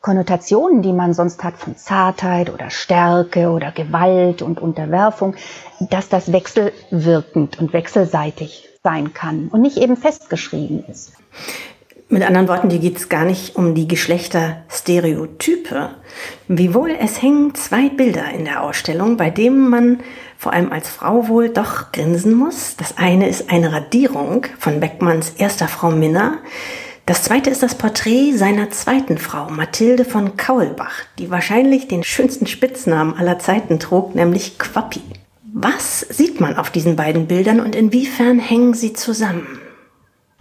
Konnotationen, 0.00 0.80
die 0.80 0.94
man 0.94 1.12
sonst 1.12 1.44
hat 1.44 1.58
von 1.58 1.76
Zartheit 1.76 2.48
oder 2.48 2.70
Stärke 2.70 3.50
oder 3.50 3.70
Gewalt 3.70 4.40
und 4.40 4.62
Unterwerfung, 4.62 5.34
dass 5.78 6.08
das 6.08 6.32
wechselwirkend 6.32 7.60
und 7.60 7.74
wechselseitig 7.74 8.66
sein 8.82 9.12
kann 9.12 9.48
und 9.48 9.60
nicht 9.60 9.76
eben 9.76 9.98
festgeschrieben 9.98 10.86
ist. 10.86 11.12
Mit 12.10 12.22
anderen 12.22 12.48
Worten, 12.48 12.70
hier 12.70 12.78
geht 12.78 12.96
es 12.96 13.10
gar 13.10 13.26
nicht 13.26 13.56
um 13.56 13.74
die 13.74 13.86
Geschlechterstereotype. 13.86 15.90
Wiewohl 16.48 16.96
es 16.98 17.20
hängen 17.20 17.54
zwei 17.54 17.90
Bilder 17.90 18.30
in 18.30 18.46
der 18.46 18.62
Ausstellung, 18.62 19.18
bei 19.18 19.28
denen 19.28 19.68
man 19.68 20.00
vor 20.38 20.54
allem 20.54 20.72
als 20.72 20.88
Frau 20.88 21.28
wohl 21.28 21.50
doch 21.50 21.92
grinsen 21.92 22.32
muss. 22.32 22.76
Das 22.76 22.96
eine 22.96 23.28
ist 23.28 23.50
eine 23.50 23.74
Radierung 23.74 24.46
von 24.58 24.80
Beckmanns 24.80 25.34
erster 25.36 25.68
Frau 25.68 25.90
Minna. 25.90 26.38
Das 27.04 27.24
zweite 27.24 27.50
ist 27.50 27.62
das 27.62 27.74
Porträt 27.74 28.32
seiner 28.32 28.70
zweiten 28.70 29.18
Frau, 29.18 29.50
Mathilde 29.50 30.06
von 30.06 30.38
Kaulbach, 30.38 31.02
die 31.18 31.28
wahrscheinlich 31.28 31.88
den 31.88 32.04
schönsten 32.04 32.46
Spitznamen 32.46 33.18
aller 33.18 33.38
Zeiten 33.38 33.80
trug, 33.80 34.14
nämlich 34.14 34.58
Quappi. 34.58 35.02
Was 35.52 36.00
sieht 36.00 36.40
man 36.40 36.56
auf 36.56 36.70
diesen 36.70 36.96
beiden 36.96 37.26
Bildern 37.26 37.60
und 37.60 37.76
inwiefern 37.76 38.38
hängen 38.38 38.72
sie 38.72 38.94
zusammen? 38.94 39.60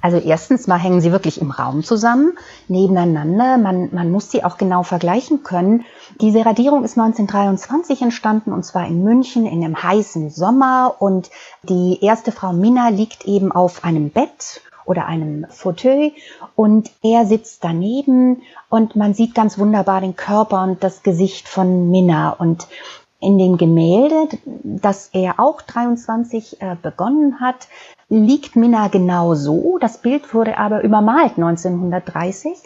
Also 0.01 0.17
erstens 0.17 0.67
mal 0.67 0.77
hängen 0.77 1.01
sie 1.01 1.11
wirklich 1.11 1.41
im 1.41 1.49
Raum 1.49 1.83
zusammen, 1.83 2.37
nebeneinander. 2.67 3.57
Man, 3.57 3.89
man 3.93 4.11
muss 4.11 4.29
sie 4.29 4.43
auch 4.43 4.57
genau 4.57 4.83
vergleichen 4.83 5.43
können. 5.43 5.85
Diese 6.21 6.45
Radierung 6.45 6.83
ist 6.83 6.97
1923 6.97 8.03
entstanden 8.03 8.53
und 8.53 8.63
zwar 8.63 8.87
in 8.87 9.03
München 9.03 9.45
in 9.45 9.63
einem 9.63 9.81
heißen 9.81 10.29
Sommer 10.29 10.95
und 10.99 11.31
die 11.63 11.97
erste 12.01 12.31
Frau 12.31 12.53
Minna 12.53 12.89
liegt 12.89 13.25
eben 13.25 13.51
auf 13.51 13.83
einem 13.83 14.11
Bett 14.11 14.61
oder 14.85 15.05
einem 15.05 15.45
Fauteuil 15.49 16.13
und 16.55 16.91
er 17.03 17.25
sitzt 17.25 17.63
daneben 17.63 18.43
und 18.69 18.95
man 18.95 19.13
sieht 19.13 19.35
ganz 19.35 19.57
wunderbar 19.59 20.01
den 20.01 20.15
Körper 20.15 20.63
und 20.63 20.83
das 20.83 21.03
Gesicht 21.03 21.47
von 21.47 21.89
Minna 21.89 22.29
und 22.29 22.67
in 23.27 23.37
dem 23.37 23.57
Gemälde, 23.57 24.29
das 24.63 25.09
er 25.11 25.37
auch 25.37 25.61
23 25.61 26.61
äh, 26.61 26.77
begonnen 26.81 27.41
hat, 27.41 27.67
liegt 28.07 28.55
Minna 28.55 28.87
genau 28.87 29.35
so. 29.35 29.77
Das 29.81 29.97
Bild 29.97 30.33
wurde 30.33 30.57
aber 30.57 30.81
übermalt 30.81 31.33
1930 31.35 32.57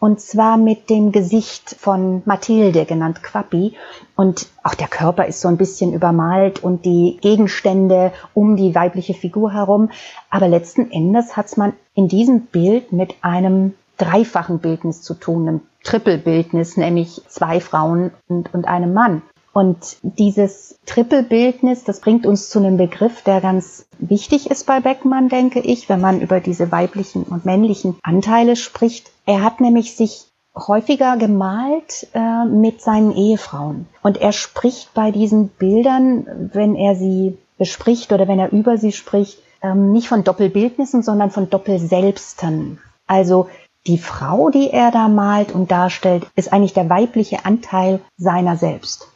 und 0.00 0.20
zwar 0.20 0.56
mit 0.56 0.90
dem 0.90 1.12
Gesicht 1.12 1.76
von 1.78 2.22
Mathilde, 2.24 2.84
genannt 2.84 3.22
Quappi. 3.22 3.76
Und 4.16 4.48
auch 4.64 4.74
der 4.74 4.88
Körper 4.88 5.26
ist 5.26 5.40
so 5.40 5.46
ein 5.46 5.56
bisschen 5.56 5.92
übermalt 5.92 6.64
und 6.64 6.84
die 6.84 7.18
Gegenstände 7.20 8.10
um 8.34 8.56
die 8.56 8.74
weibliche 8.74 9.14
Figur 9.14 9.52
herum. 9.52 9.88
Aber 10.30 10.48
letzten 10.48 10.90
Endes 10.90 11.36
hat 11.36 11.56
man 11.56 11.74
in 11.94 12.08
diesem 12.08 12.46
Bild 12.46 12.92
mit 12.92 13.14
einem 13.22 13.74
dreifachen 13.98 14.58
Bildnis 14.58 15.00
zu 15.00 15.14
tun, 15.14 15.46
einem 15.46 15.60
Trippelbildnis, 15.84 16.76
nämlich 16.76 17.22
zwei 17.28 17.60
Frauen 17.60 18.10
und, 18.26 18.52
und 18.52 18.66
einem 18.66 18.92
Mann. 18.92 19.22
Und 19.58 19.96
dieses 20.02 20.78
Trippelbildnis, 20.86 21.82
das 21.82 21.98
bringt 21.98 22.26
uns 22.26 22.48
zu 22.48 22.60
einem 22.60 22.76
Begriff, 22.76 23.22
der 23.22 23.40
ganz 23.40 23.88
wichtig 23.98 24.52
ist 24.52 24.66
bei 24.66 24.78
Beckmann, 24.78 25.28
denke 25.28 25.58
ich, 25.58 25.88
wenn 25.88 26.00
man 26.00 26.20
über 26.20 26.38
diese 26.38 26.70
weiblichen 26.70 27.24
und 27.24 27.44
männlichen 27.44 27.96
Anteile 28.04 28.54
spricht. 28.54 29.10
Er 29.26 29.42
hat 29.42 29.60
nämlich 29.60 29.96
sich 29.96 30.28
häufiger 30.54 31.16
gemalt 31.16 32.06
äh, 32.14 32.44
mit 32.44 32.82
seinen 32.82 33.10
Ehefrauen. 33.10 33.86
Und 34.00 34.18
er 34.18 34.30
spricht 34.30 34.94
bei 34.94 35.10
diesen 35.10 35.48
Bildern, 35.48 36.50
wenn 36.52 36.76
er 36.76 36.94
sie 36.94 37.36
bespricht 37.58 38.12
oder 38.12 38.28
wenn 38.28 38.38
er 38.38 38.52
über 38.52 38.78
sie 38.78 38.92
spricht, 38.92 39.40
ähm, 39.60 39.90
nicht 39.90 40.06
von 40.06 40.22
Doppelbildnissen, 40.22 41.02
sondern 41.02 41.32
von 41.32 41.50
Doppelselbsten. 41.50 42.78
Also 43.08 43.48
die 43.88 43.98
Frau, 43.98 44.50
die 44.50 44.70
er 44.70 44.92
da 44.92 45.08
malt 45.08 45.50
und 45.50 45.72
darstellt, 45.72 46.28
ist 46.36 46.52
eigentlich 46.52 46.74
der 46.74 46.88
weibliche 46.88 47.44
Anteil 47.44 47.98
seiner 48.16 48.56
selbst 48.56 49.08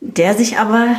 der 0.00 0.34
sich 0.34 0.58
aber 0.58 0.96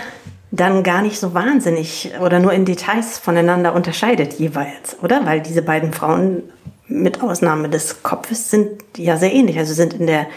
dann 0.52 0.84
gar 0.84 1.02
nicht 1.02 1.20
so 1.20 1.34
wahnsinnig 1.34 2.12
oder 2.22 2.40
nur 2.40 2.54
in 2.54 2.66
Details 2.66 3.18
voneinander 3.18 3.74
unterscheidet 3.74 4.34
jeweils, 4.34 4.98
oder? 5.02 5.26
Weil 5.26 5.42
diese 5.42 5.62
beiden 5.62 5.94
Frauen 5.94 6.44
mit 6.88 7.22
Ausnahme 7.22 7.70
des 7.70 8.04
Kopfes 8.04 8.52
sind 8.52 8.84
ja 8.98 9.18
sehr 9.18 9.34
ähnlich, 9.34 9.58
also 9.58 9.74
sind 9.74 9.94
in 9.94 10.08
der 10.08 10.28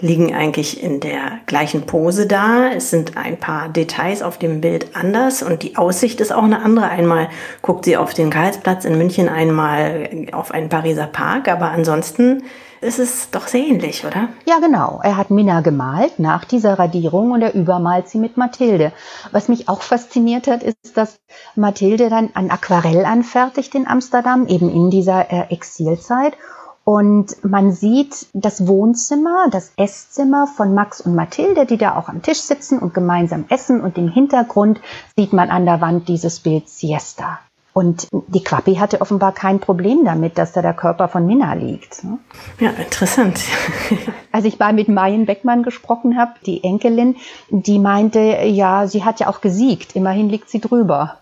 liegen 0.00 0.34
eigentlich 0.34 0.82
in 0.82 1.00
der 1.00 1.40
gleichen 1.46 1.86
Pose 1.86 2.26
da. 2.26 2.70
Es 2.70 2.90
sind 2.90 3.16
ein 3.16 3.38
paar 3.38 3.68
Details 3.70 4.22
auf 4.22 4.38
dem 4.38 4.60
Bild 4.60 4.94
anders 4.94 5.42
und 5.42 5.62
die 5.62 5.76
Aussicht 5.76 6.20
ist 6.20 6.32
auch 6.32 6.42
eine 6.42 6.60
andere. 6.60 6.88
Einmal 6.88 7.28
guckt 7.62 7.86
sie 7.86 7.96
auf 7.96 8.12
den 8.12 8.30
Karlsplatz 8.30 8.84
in 8.84 8.98
München, 8.98 9.28
einmal 9.28 10.08
auf 10.32 10.50
einen 10.50 10.68
Pariser 10.68 11.06
Park, 11.06 11.48
aber 11.48 11.70
ansonsten 11.70 12.42
ist 12.80 12.98
es 12.98 13.30
doch 13.30 13.46
sehr 13.46 13.66
ähnlich, 13.66 14.04
oder? 14.04 14.28
Ja, 14.46 14.58
genau. 14.58 15.00
Er 15.02 15.16
hat 15.16 15.30
Minna 15.30 15.60
gemalt 15.60 16.18
nach 16.18 16.44
dieser 16.44 16.78
Radierung 16.78 17.32
und 17.32 17.42
er 17.42 17.54
übermalt 17.54 18.08
sie 18.08 18.18
mit 18.18 18.36
Mathilde. 18.36 18.92
Was 19.32 19.48
mich 19.48 19.68
auch 19.68 19.82
fasziniert 19.82 20.46
hat, 20.46 20.62
ist, 20.62 20.96
dass 20.96 21.18
Mathilde 21.54 22.08
dann 22.08 22.30
ein 22.34 22.50
Aquarell 22.50 23.04
anfertigt 23.04 23.74
in 23.74 23.86
Amsterdam, 23.86 24.46
eben 24.46 24.70
in 24.70 24.90
dieser 24.90 25.30
äh, 25.30 25.52
Exilzeit. 25.52 26.36
Und 26.84 27.44
man 27.44 27.72
sieht 27.72 28.28
das 28.32 28.68
Wohnzimmer, 28.68 29.48
das 29.50 29.72
Esszimmer 29.76 30.46
von 30.46 30.72
Max 30.72 31.00
und 31.00 31.16
Mathilde, 31.16 31.66
die 31.66 31.78
da 31.78 31.96
auch 31.96 32.08
am 32.08 32.22
Tisch 32.22 32.40
sitzen 32.40 32.78
und 32.78 32.94
gemeinsam 32.94 33.46
essen. 33.48 33.80
Und 33.80 33.98
im 33.98 34.08
Hintergrund 34.08 34.80
sieht 35.16 35.32
man 35.32 35.50
an 35.50 35.66
der 35.66 35.80
Wand 35.80 36.06
dieses 36.08 36.38
Bild 36.38 36.68
Siesta. 36.68 37.40
Und 37.76 38.08
die 38.28 38.42
Quappi 38.42 38.76
hatte 38.76 39.02
offenbar 39.02 39.32
kein 39.32 39.60
Problem 39.60 40.06
damit, 40.06 40.38
dass 40.38 40.52
da 40.52 40.62
der 40.62 40.72
Körper 40.72 41.08
von 41.08 41.26
Minna 41.26 41.52
liegt. 41.52 42.04
Ne? 42.04 42.16
Ja, 42.58 42.70
interessant. 42.70 43.38
Als 44.32 44.46
ich 44.46 44.58
mal 44.58 44.72
mit 44.72 44.88
Mayen 44.88 45.26
Beckmann 45.26 45.62
gesprochen 45.62 46.16
habe, 46.16 46.32
die 46.46 46.64
Enkelin, 46.64 47.16
die 47.50 47.78
meinte, 47.78 48.18
ja, 48.46 48.86
sie 48.86 49.04
hat 49.04 49.20
ja 49.20 49.26
auch 49.26 49.42
gesiegt, 49.42 49.94
immerhin 49.94 50.30
liegt 50.30 50.48
sie 50.48 50.58
drüber. 50.58 51.18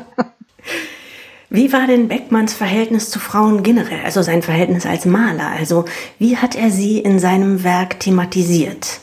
Wie 1.50 1.70
war 1.70 1.86
denn 1.86 2.08
Beckmanns 2.08 2.54
Verhältnis 2.54 3.10
zu 3.10 3.18
Frauen 3.18 3.62
generell, 3.62 4.02
also 4.02 4.22
sein 4.22 4.40
Verhältnis 4.40 4.86
als 4.86 5.04
Maler? 5.04 5.48
Also 5.48 5.84
wie 6.18 6.38
hat 6.38 6.54
er 6.54 6.70
sie 6.70 6.98
in 6.98 7.18
seinem 7.18 7.62
Werk 7.62 8.00
thematisiert? 8.00 9.00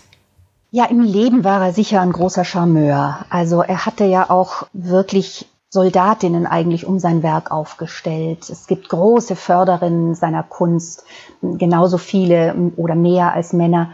Ja, 0.71 0.85
im 0.85 1.01
Leben 1.01 1.43
war 1.43 1.63
er 1.63 1.73
sicher 1.73 2.01
ein 2.01 2.11
großer 2.11 2.43
Charmeur. 2.43 3.23
Also 3.29 3.61
er 3.61 3.85
hatte 3.85 4.05
ja 4.05 4.31
auch 4.31 4.65
wirklich 4.73 5.45
Soldatinnen 5.69 6.47
eigentlich 6.47 6.85
um 6.85 6.99
sein 6.99 7.23
Werk 7.23 7.51
aufgestellt. 7.51 8.49
Es 8.49 8.67
gibt 8.67 8.89
große 8.89 9.35
Förderinnen 9.35 10.15
seiner 10.15 10.43
Kunst, 10.43 11.03
genauso 11.41 11.97
viele 11.97 12.71
oder 12.77 12.95
mehr 12.95 13.33
als 13.33 13.53
Männer. 13.53 13.91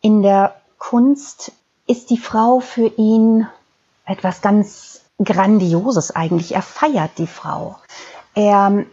In 0.00 0.22
der 0.22 0.54
Kunst 0.78 1.52
ist 1.86 2.10
die 2.10 2.18
Frau 2.18 2.60
für 2.60 2.86
ihn 2.96 3.46
etwas 4.04 4.40
ganz 4.40 5.02
Grandioses 5.22 6.14
eigentlich. 6.14 6.54
Er 6.54 6.62
feiert 6.62 7.12
die 7.18 7.28
Frau. 7.28 7.76
Er 8.34 8.84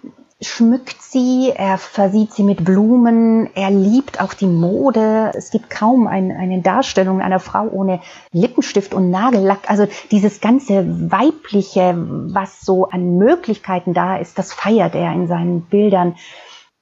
schmückt 0.42 1.02
sie, 1.02 1.52
er 1.54 1.78
versieht 1.78 2.34
sie 2.34 2.44
mit 2.44 2.64
Blumen, 2.64 3.50
er 3.56 3.72
liebt 3.72 4.22
auch 4.22 4.34
die 4.34 4.48
Mode. 4.48 5.32
Es 5.36 5.52
gibt 5.52 5.70
kaum 5.70 6.08
ein, 6.08 6.32
eine 6.32 6.62
Darstellung 6.62 7.22
einer 7.22 7.40
Frau 7.40 7.68
ohne 7.70 8.00
Lippenstift 8.32 8.94
und 8.94 9.10
Nagellack. 9.10 9.70
Also 9.70 9.88
dieses 10.12 10.40
ganze 10.40 11.12
Weibliche, 11.12 11.94
was 11.98 12.62
so 12.62 12.86
an 12.86 13.18
Möglichkeiten 13.18 13.94
da 13.94 14.18
ist, 14.18 14.38
das 14.38 14.54
feiert 14.54 14.96
er 14.96 15.12
in 15.12 15.28
seinen 15.28 15.62
Bildern. 15.64 16.16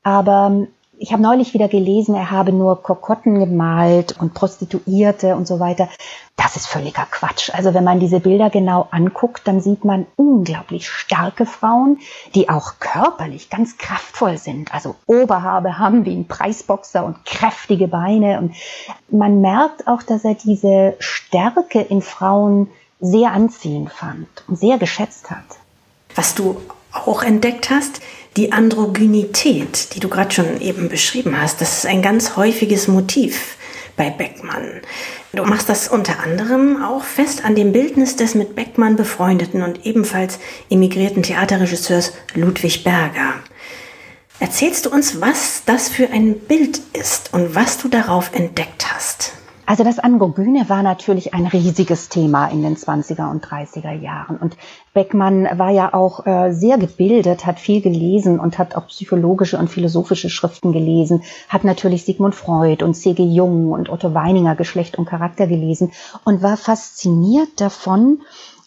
Aber 0.03 0.67
ich 0.99 1.11
habe 1.11 1.21
neulich 1.21 1.53
wieder 1.53 1.67
gelesen, 1.67 2.15
er 2.15 2.31
habe 2.31 2.51
nur 2.51 2.81
Kokotten 2.81 3.39
gemalt 3.39 4.15
und 4.19 4.33
Prostituierte 4.33 5.35
und 5.35 5.47
so 5.47 5.59
weiter. 5.59 5.89
Das 6.35 6.55
ist 6.55 6.67
völliger 6.67 7.05
Quatsch. 7.09 7.51
Also 7.53 7.73
wenn 7.73 7.83
man 7.83 7.99
diese 7.99 8.19
Bilder 8.19 8.49
genau 8.49 8.87
anguckt, 8.91 9.47
dann 9.47 9.61
sieht 9.61 9.85
man 9.85 10.07
unglaublich 10.15 10.89
starke 10.89 11.45
Frauen, 11.45 11.99
die 12.35 12.49
auch 12.49 12.79
körperlich 12.79 13.49
ganz 13.49 13.77
kraftvoll 13.77 14.37
sind. 14.37 14.73
Also 14.73 14.95
Oberhabe 15.05 15.77
haben 15.77 16.05
wie 16.05 16.15
ein 16.15 16.27
Preisboxer 16.27 17.05
und 17.05 17.25
kräftige 17.25 17.87
Beine. 17.87 18.39
Und 18.39 18.55
man 19.09 19.41
merkt 19.41 19.87
auch, 19.87 20.03
dass 20.03 20.23
er 20.25 20.35
diese 20.35 20.95
Stärke 20.99 21.81
in 21.81 22.01
Frauen 22.01 22.69
sehr 22.99 23.31
anziehend 23.31 23.91
fand 23.91 24.27
und 24.47 24.57
sehr 24.57 24.77
geschätzt 24.77 25.29
hat. 25.29 25.45
Was 26.15 26.33
du 26.33 26.59
auch 26.91 27.21
entdeckt 27.21 27.69
hast, 27.69 28.01
die 28.37 28.51
Androgynität, 28.51 29.95
die 29.95 29.99
du 29.99 30.07
gerade 30.07 30.31
schon 30.31 30.61
eben 30.61 30.89
beschrieben 30.89 31.41
hast, 31.41 31.59
das 31.59 31.79
ist 31.79 31.85
ein 31.87 32.03
ganz 32.03 32.35
häufiges 32.37 32.87
Motiv 32.87 33.57
bei 33.95 34.11
Beckmann. 34.11 34.81
Du 35.33 35.43
machst 35.43 35.69
das 35.69 35.87
unter 35.87 36.19
anderem 36.19 36.81
auch 36.83 37.03
fest 37.03 37.43
an 37.43 37.55
dem 37.55 37.71
Bildnis 37.73 38.15
des 38.15 38.35
mit 38.35 38.55
Beckmann 38.55 38.95
befreundeten 38.95 39.63
und 39.63 39.85
ebenfalls 39.85 40.39
emigrierten 40.69 41.23
Theaterregisseurs 41.23 42.13
Ludwig 42.35 42.83
Berger. 42.83 43.33
Erzählst 44.39 44.85
du 44.85 44.91
uns, 44.91 45.19
was 45.19 45.63
das 45.65 45.89
für 45.89 46.11
ein 46.11 46.37
Bild 46.37 46.79
ist 46.93 47.33
und 47.33 47.55
was 47.55 47.79
du 47.79 47.87
darauf 47.87 48.31
entdeckt 48.33 48.93
hast? 48.93 49.33
Also 49.67 49.83
das 49.83 49.99
Androgyne 49.99 50.69
war 50.69 50.81
natürlich 50.81 51.33
ein 51.33 51.45
riesiges 51.45 52.07
Thema 52.07 52.47
in 52.47 52.61
den 52.61 52.77
20er 52.77 53.29
und 53.29 53.45
30er 53.45 53.91
Jahren. 53.91 54.37
Und 54.37 54.55
Beckmann 54.93 55.45
war 55.59 55.71
ja 55.71 55.93
auch 55.93 56.25
äh, 56.25 56.53
sehr 56.53 56.77
gebildet, 56.77 57.45
hat 57.45 57.59
viel 57.59 57.81
gelesen 57.81 58.39
und 58.39 58.57
hat 58.57 58.77
auch 58.77 58.87
psychologische 58.87 59.57
und 59.57 59.69
philosophische 59.69 60.29
Schriften 60.29 60.71
gelesen, 60.71 61.21
hat 61.49 61.65
natürlich 61.65 62.05
Sigmund 62.05 62.33
Freud 62.33 62.81
und 62.81 62.93
C.G. 62.93 63.21
Jung 63.21 63.73
und 63.73 63.89
Otto 63.89 64.13
Weininger 64.13 64.55
Geschlecht 64.55 64.97
und 64.97 65.05
Charakter 65.05 65.47
gelesen 65.47 65.91
und 66.23 66.41
war 66.41 66.55
fasziniert 66.55 67.59
davon, 67.59 68.21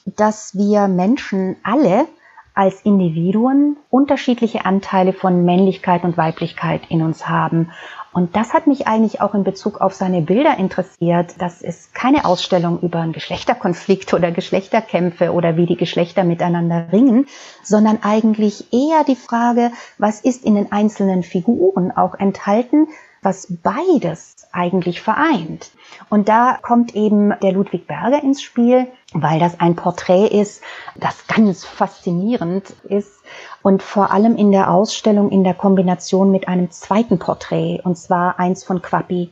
dass 0.05 0.55
wir 0.55 0.87
Menschen 0.87 1.57
alle 1.63 2.09
als 2.53 2.83
Individuen 2.83 3.79
unterschiedliche 3.89 4.67
Anteile 4.67 5.15
von 5.15 5.47
Männlichkeit 5.47 6.05
und 6.05 6.19
Weiblichkeit 6.19 6.83
in 6.91 7.01
uns 7.01 7.27
haben 7.27 7.71
und 8.13 8.35
das 8.35 8.53
hat 8.53 8.67
mich 8.67 8.89
eigentlich 8.89 9.21
auch 9.21 9.35
in 9.35 9.45
Bezug 9.45 9.81
auf 9.81 9.95
seine 9.95 10.23
Bilder 10.23 10.59
interessiert. 10.59 11.35
Das 11.39 11.63
ist 11.63 11.95
keine 11.95 12.25
Ausstellung 12.25 12.81
über 12.81 12.99
einen 12.99 13.13
Geschlechterkonflikt 13.13 14.13
oder 14.15 14.33
Geschlechterkämpfe 14.33 15.33
oder 15.33 15.57
wie 15.57 15.67
die 15.67 15.77
Geschlechter 15.77 16.25
miteinander 16.25 16.89
ringen, 16.93 17.27
sondern 17.63 18.01
eigentlich 18.03 18.73
eher 18.73 19.05
die 19.05 19.17
Frage, 19.17 19.71
was 19.99 20.21
ist 20.21 20.45
in 20.45 20.57
den 20.57 20.73
einzelnen 20.73 21.23
Figuren 21.23 21.93
auch 21.93 22.15
enthalten, 22.15 22.89
was 23.23 23.47
beides 23.63 24.49
eigentlich 24.53 25.01
vereint. 25.01 25.71
Und 26.09 26.29
da 26.29 26.59
kommt 26.61 26.95
eben 26.95 27.33
der 27.43 27.53
Ludwig 27.53 27.87
Berger 27.87 28.23
ins 28.23 28.43
Spiel, 28.43 28.89
weil 29.13 29.39
das 29.39 29.61
ein 29.61 29.77
Porträt 29.77 30.27
ist, 30.27 30.63
das 30.97 31.27
ganz 31.27 31.65
faszinierend 31.65 32.71
ist 32.85 33.21
und 33.63 33.83
vor 33.83 34.11
allem 34.11 34.37
in 34.37 34.53
der 34.53 34.71
Ausstellung 34.71 35.31
in 35.31 35.45
der 35.45 35.55
Kombination 35.55 36.31
mit 36.31 36.49
einem 36.49 36.71
zweiten 36.71 37.19
Porträt, 37.19 37.81
und 37.85 37.97
zwar 37.97 38.39
eins 38.39 38.65
von 38.65 38.83
Quappi. 38.83 39.31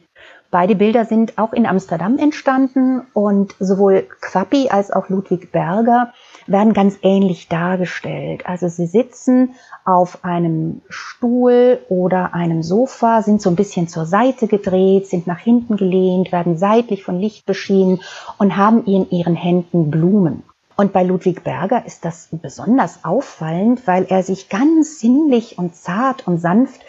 Beide 0.50 0.76
Bilder 0.76 1.04
sind 1.04 1.37
auch 1.37 1.52
in 1.52 1.66
Amsterdam 1.66 2.16
entstanden 2.16 3.03
und 3.12 3.55
sowohl 3.61 4.07
Quappi 4.22 4.70
als 4.70 4.90
auch 4.90 5.11
Ludwig 5.11 5.53
Berger 5.53 6.14
werden 6.46 6.72
ganz 6.72 6.96
ähnlich 7.03 7.48
dargestellt. 7.48 8.46
Also 8.46 8.68
sie 8.68 8.87
sitzen 8.87 9.57
auf 9.85 10.24
einem 10.24 10.81
Stuhl 10.88 11.81
oder 11.90 12.33
einem 12.33 12.62
Sofa, 12.62 13.20
sind 13.20 13.42
so 13.42 13.50
ein 13.50 13.57
bisschen 13.57 13.88
zur 13.88 14.07
Seite 14.07 14.46
gedreht, 14.46 15.07
sind 15.07 15.26
nach 15.26 15.38
hinten 15.38 15.76
gelehnt, 15.76 16.33
werden 16.33 16.57
seitlich 16.57 17.05
von 17.05 17.20
Licht 17.20 17.44
beschienen 17.44 18.00
und 18.38 18.57
haben 18.57 18.87
in 18.87 19.11
ihren 19.11 19.35
Händen 19.35 19.90
Blumen. 19.90 20.44
Und 20.81 20.93
bei 20.93 21.03
Ludwig 21.03 21.43
Berger 21.43 21.85
ist 21.87 22.05
das 22.05 22.29
besonders 22.31 23.05
auffallend, 23.05 23.85
weil 23.88 24.05
er 24.05 24.23
sich 24.23 24.49
ganz 24.49 25.01
sinnlich 25.01 25.59
und 25.59 25.75
zart 25.75 26.29
und 26.29 26.38
sanft 26.38 26.83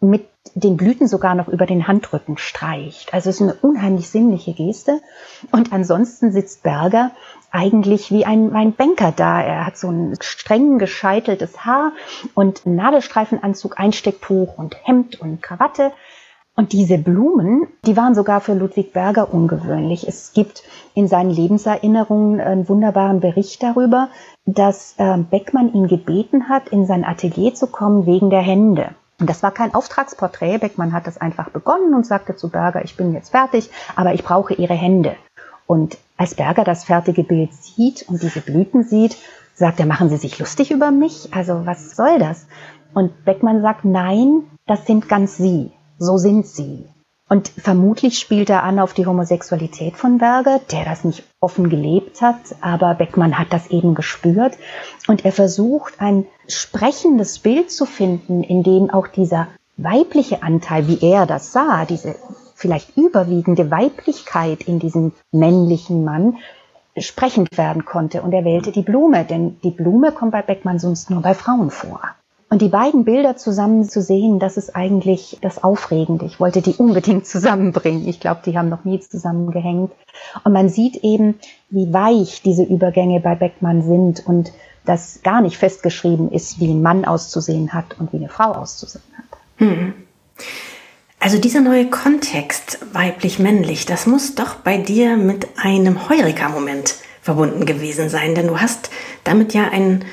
mit 0.00 0.28
den 0.54 0.76
Blüten 0.76 1.08
sogar 1.08 1.34
noch 1.34 1.48
über 1.48 1.64
den 1.64 1.88
Handrücken 1.88 2.36
streicht. 2.36 3.14
Also 3.14 3.30
es 3.30 3.36
ist 3.36 3.40
eine 3.40 3.54
unheimlich 3.54 4.10
sinnliche 4.10 4.52
Geste. 4.52 5.00
Und 5.50 5.72
ansonsten 5.72 6.30
sitzt 6.30 6.62
Berger 6.62 7.12
eigentlich 7.50 8.10
wie 8.10 8.26
ein, 8.26 8.54
ein 8.54 8.74
Banker 8.74 9.14
da. 9.16 9.40
Er 9.40 9.64
hat 9.64 9.78
so 9.78 9.88
ein 9.88 10.14
streng 10.20 10.78
gescheiteltes 10.78 11.64
Haar 11.64 11.92
und 12.34 12.66
einen 12.66 12.76
Nadelstreifenanzug, 12.76 13.80
Einstecktuch 13.80 14.58
und 14.58 14.76
Hemd 14.86 15.22
und 15.22 15.40
Krawatte. 15.40 15.92
Und 16.54 16.72
diese 16.72 16.98
Blumen, 16.98 17.66
die 17.86 17.96
waren 17.96 18.14
sogar 18.14 18.42
für 18.42 18.52
Ludwig 18.52 18.92
Berger 18.92 19.32
ungewöhnlich. 19.32 20.06
Es 20.06 20.34
gibt 20.34 20.62
in 20.94 21.08
seinen 21.08 21.30
Lebenserinnerungen 21.30 22.40
einen 22.40 22.68
wunderbaren 22.68 23.20
Bericht 23.20 23.62
darüber, 23.62 24.08
dass 24.44 24.94
äh, 24.98 25.16
Beckmann 25.16 25.72
ihn 25.72 25.88
gebeten 25.88 26.50
hat, 26.50 26.68
in 26.68 26.86
sein 26.86 27.04
Atelier 27.04 27.54
zu 27.54 27.68
kommen 27.68 28.04
wegen 28.04 28.28
der 28.28 28.42
Hände. 28.42 28.90
Und 29.18 29.30
das 29.30 29.42
war 29.42 29.50
kein 29.50 29.72
Auftragsporträt. 29.72 30.58
Beckmann 30.58 30.92
hat 30.92 31.06
das 31.06 31.16
einfach 31.16 31.48
begonnen 31.48 31.94
und 31.94 32.04
sagte 32.04 32.36
zu 32.36 32.50
Berger, 32.50 32.84
ich 32.84 32.98
bin 32.98 33.14
jetzt 33.14 33.30
fertig, 33.30 33.70
aber 33.96 34.12
ich 34.12 34.22
brauche 34.22 34.52
Ihre 34.52 34.74
Hände. 34.74 35.16
Und 35.66 35.96
als 36.18 36.34
Berger 36.34 36.64
das 36.64 36.84
fertige 36.84 37.24
Bild 37.24 37.54
sieht 37.54 38.04
und 38.08 38.22
diese 38.22 38.40
Blüten 38.40 38.82
sieht, 38.82 39.16
sagt 39.54 39.80
er, 39.80 39.86
machen 39.86 40.10
Sie 40.10 40.16
sich 40.16 40.38
lustig 40.38 40.70
über 40.70 40.90
mich? 40.90 41.30
Also 41.32 41.64
was 41.64 41.96
soll 41.96 42.18
das? 42.18 42.46
Und 42.92 43.24
Beckmann 43.24 43.62
sagt, 43.62 43.86
nein, 43.86 44.42
das 44.66 44.84
sind 44.86 45.08
ganz 45.08 45.38
Sie 45.38 45.72
so 46.02 46.18
sind 46.18 46.46
sie. 46.46 46.84
Und 47.28 47.48
vermutlich 47.48 48.18
spielt 48.18 48.50
er 48.50 48.62
an 48.62 48.78
auf 48.78 48.92
die 48.92 49.06
Homosexualität 49.06 49.96
von 49.96 50.18
Berger, 50.18 50.60
der 50.70 50.84
das 50.84 51.02
nicht 51.02 51.24
offen 51.40 51.70
gelebt 51.70 52.20
hat, 52.20 52.36
aber 52.60 52.94
Beckmann 52.94 53.38
hat 53.38 53.54
das 53.54 53.68
eben 53.68 53.94
gespürt. 53.94 54.58
Und 55.08 55.24
er 55.24 55.32
versucht 55.32 55.94
ein 55.98 56.26
sprechendes 56.46 57.38
Bild 57.38 57.70
zu 57.70 57.86
finden, 57.86 58.42
in 58.42 58.62
dem 58.62 58.90
auch 58.90 59.06
dieser 59.06 59.48
weibliche 59.78 60.42
Anteil, 60.42 60.88
wie 60.88 60.98
er 61.00 61.24
das 61.24 61.52
sah, 61.52 61.86
diese 61.86 62.16
vielleicht 62.54 62.96
überwiegende 62.98 63.70
Weiblichkeit 63.70 64.62
in 64.64 64.78
diesem 64.78 65.12
männlichen 65.30 66.04
Mann, 66.04 66.36
sprechend 66.98 67.56
werden 67.56 67.86
konnte. 67.86 68.20
Und 68.20 68.32
er 68.34 68.44
wählte 68.44 68.72
die 68.72 68.82
Blume, 68.82 69.24
denn 69.24 69.58
die 69.62 69.70
Blume 69.70 70.12
kommt 70.12 70.32
bei 70.32 70.42
Beckmann 70.42 70.78
sonst 70.78 71.08
nur 71.08 71.22
bei 71.22 71.32
Frauen 71.32 71.70
vor. 71.70 72.00
Und 72.52 72.60
die 72.60 72.68
beiden 72.68 73.06
Bilder 73.06 73.38
zusammen 73.38 73.88
zu 73.88 74.02
sehen, 74.02 74.38
das 74.38 74.58
ist 74.58 74.76
eigentlich 74.76 75.38
das 75.40 75.64
Aufregende. 75.64 76.26
Ich 76.26 76.38
wollte 76.38 76.60
die 76.60 76.74
unbedingt 76.74 77.26
zusammenbringen. 77.26 78.06
Ich 78.06 78.20
glaube, 78.20 78.42
die 78.44 78.58
haben 78.58 78.68
noch 78.68 78.84
nie 78.84 79.00
zusammengehängt. 79.00 79.90
Und 80.44 80.52
man 80.52 80.68
sieht 80.68 80.96
eben, 80.96 81.36
wie 81.70 81.94
weich 81.94 82.42
diese 82.42 82.62
Übergänge 82.62 83.20
bei 83.20 83.36
Beckmann 83.36 83.80
sind 83.80 84.26
und 84.26 84.52
dass 84.84 85.22
gar 85.22 85.40
nicht 85.40 85.56
festgeschrieben 85.56 86.30
ist, 86.30 86.60
wie 86.60 86.70
ein 86.70 86.82
Mann 86.82 87.06
auszusehen 87.06 87.72
hat 87.72 87.98
und 87.98 88.12
wie 88.12 88.18
eine 88.18 88.28
Frau 88.28 88.52
auszusehen 88.52 89.02
hat. 89.16 89.38
Hm. 89.56 89.94
Also 91.20 91.38
dieser 91.38 91.62
neue 91.62 91.88
Kontext 91.88 92.80
weiblich-männlich, 92.92 93.86
das 93.86 94.06
muss 94.06 94.34
doch 94.34 94.56
bei 94.56 94.76
dir 94.76 95.16
mit 95.16 95.48
einem 95.56 96.06
Heureka-Moment 96.06 96.96
verbunden 97.22 97.64
gewesen 97.64 98.10
sein, 98.10 98.34
denn 98.34 98.48
du 98.48 98.60
hast 98.60 98.90
damit 99.24 99.54
ja 99.54 99.70
einen 99.70 100.04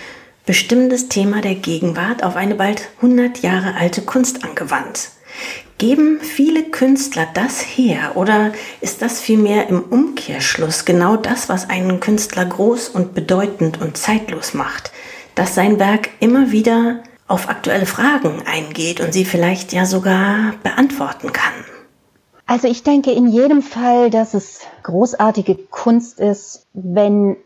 bestimmendes 0.50 1.10
Thema 1.10 1.42
der 1.42 1.54
Gegenwart 1.54 2.24
auf 2.24 2.36
eine 2.36 2.56
bald 2.56 2.90
100 3.04 3.44
Jahre 3.44 3.76
alte 3.76 4.02
Kunst 4.02 4.44
angewandt. 4.44 5.12
Geben 5.78 6.20
viele 6.22 6.64
Künstler 6.64 7.28
das 7.36 7.62
her 7.62 8.14
oder 8.16 8.52
ist 8.82 9.04
das 9.04 9.22
vielmehr 9.22 9.70
im 9.70 9.80
Umkehrschluss 9.80 10.86
genau 10.86 11.18
das, 11.18 11.50
was 11.50 11.70
einen 11.70 12.00
Künstler 12.00 12.46
groß 12.46 12.90
und 12.90 13.14
bedeutend 13.14 13.80
und 13.80 13.96
zeitlos 13.96 14.56
macht, 14.56 14.92
dass 15.36 15.54
sein 15.54 15.78
Werk 15.78 16.10
immer 16.20 16.50
wieder 16.50 17.04
auf 17.28 17.48
aktuelle 17.48 17.86
Fragen 17.86 18.42
eingeht 18.48 19.02
und 19.02 19.14
sie 19.14 19.26
vielleicht 19.26 19.72
ja 19.72 19.86
sogar 19.86 20.56
beantworten 20.64 21.32
kann? 21.32 21.54
Also 22.48 22.68
ich 22.68 22.82
denke 22.82 23.12
in 23.12 23.28
jedem 23.28 23.62
Fall, 23.62 24.10
dass 24.10 24.34
es 24.34 24.62
großartige 24.82 25.54
Kunst 25.70 26.20
ist, 26.20 26.66
wenn 26.74 27.38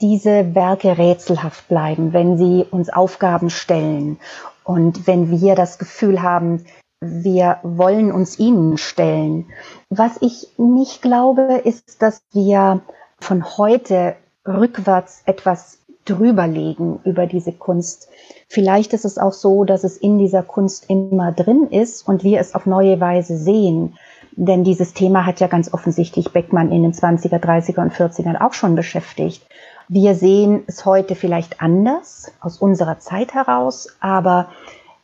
diese 0.00 0.54
Werke 0.54 0.98
rätselhaft 0.98 1.68
bleiben, 1.68 2.12
wenn 2.12 2.38
sie 2.38 2.64
uns 2.70 2.88
Aufgaben 2.90 3.50
stellen 3.50 4.18
und 4.64 5.06
wenn 5.06 5.30
wir 5.30 5.54
das 5.54 5.78
Gefühl 5.78 6.22
haben, 6.22 6.64
wir 7.00 7.58
wollen 7.62 8.12
uns 8.12 8.38
ihnen 8.38 8.78
stellen. 8.78 9.46
Was 9.90 10.18
ich 10.20 10.48
nicht 10.56 11.02
glaube, 11.02 11.60
ist, 11.64 12.00
dass 12.00 12.22
wir 12.32 12.80
von 13.18 13.56
heute 13.58 14.14
rückwärts 14.46 15.22
etwas 15.26 15.78
drüberlegen 16.04 17.00
über 17.04 17.26
diese 17.26 17.52
Kunst. 17.52 18.08
Vielleicht 18.48 18.92
ist 18.92 19.04
es 19.04 19.18
auch 19.18 19.32
so, 19.32 19.64
dass 19.64 19.84
es 19.84 19.96
in 19.96 20.18
dieser 20.18 20.42
Kunst 20.42 20.88
immer 20.88 21.32
drin 21.32 21.68
ist 21.70 22.06
und 22.06 22.24
wir 22.24 22.40
es 22.40 22.54
auf 22.54 22.66
neue 22.66 23.00
Weise 23.00 23.36
sehen. 23.36 23.96
Denn 24.32 24.64
dieses 24.64 24.94
Thema 24.94 25.26
hat 25.26 25.40
ja 25.40 25.46
ganz 25.46 25.72
offensichtlich 25.72 26.32
Beckmann 26.32 26.72
in 26.72 26.82
den 26.82 26.92
20er, 26.92 27.38
30er 27.38 27.82
und 27.82 27.92
40ern 27.92 28.40
auch 28.40 28.54
schon 28.54 28.74
beschäftigt. 28.74 29.46
Wir 29.94 30.14
sehen 30.14 30.62
es 30.68 30.86
heute 30.86 31.14
vielleicht 31.14 31.60
anders 31.60 32.32
aus 32.40 32.56
unserer 32.56 32.98
Zeit 32.98 33.34
heraus, 33.34 33.88
aber 34.00 34.48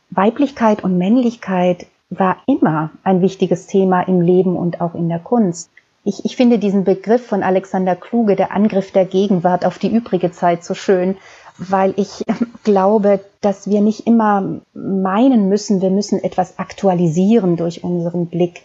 Weiblichkeit 0.09 0.83
und 0.83 0.97
Männlichkeit 0.97 1.85
war 2.09 2.37
immer 2.47 2.89
ein 3.03 3.21
wichtiges 3.21 3.67
Thema 3.67 4.01
im 4.01 4.19
Leben 4.19 4.55
und 4.55 4.81
auch 4.81 4.95
in 4.95 5.07
der 5.07 5.19
Kunst. 5.19 5.69
Ich, 6.03 6.25
ich 6.25 6.35
finde 6.35 6.57
diesen 6.57 6.85
Begriff 6.85 7.23
von 7.23 7.43
Alexander 7.43 7.95
Kluge, 7.95 8.35
der 8.35 8.51
Angriff 8.51 8.91
der 8.91 9.05
Gegenwart 9.05 9.63
auf 9.63 9.77
die 9.77 9.93
übrige 9.95 10.31
Zeit, 10.31 10.63
so 10.63 10.73
schön, 10.73 11.17
weil 11.59 11.93
ich 11.95 12.25
glaube, 12.63 13.19
dass 13.41 13.69
wir 13.69 13.81
nicht 13.81 14.07
immer 14.07 14.59
meinen 14.73 15.49
müssen, 15.49 15.83
wir 15.83 15.91
müssen 15.91 16.23
etwas 16.23 16.57
aktualisieren 16.57 17.57
durch 17.57 17.83
unseren 17.83 18.25
Blick. 18.25 18.63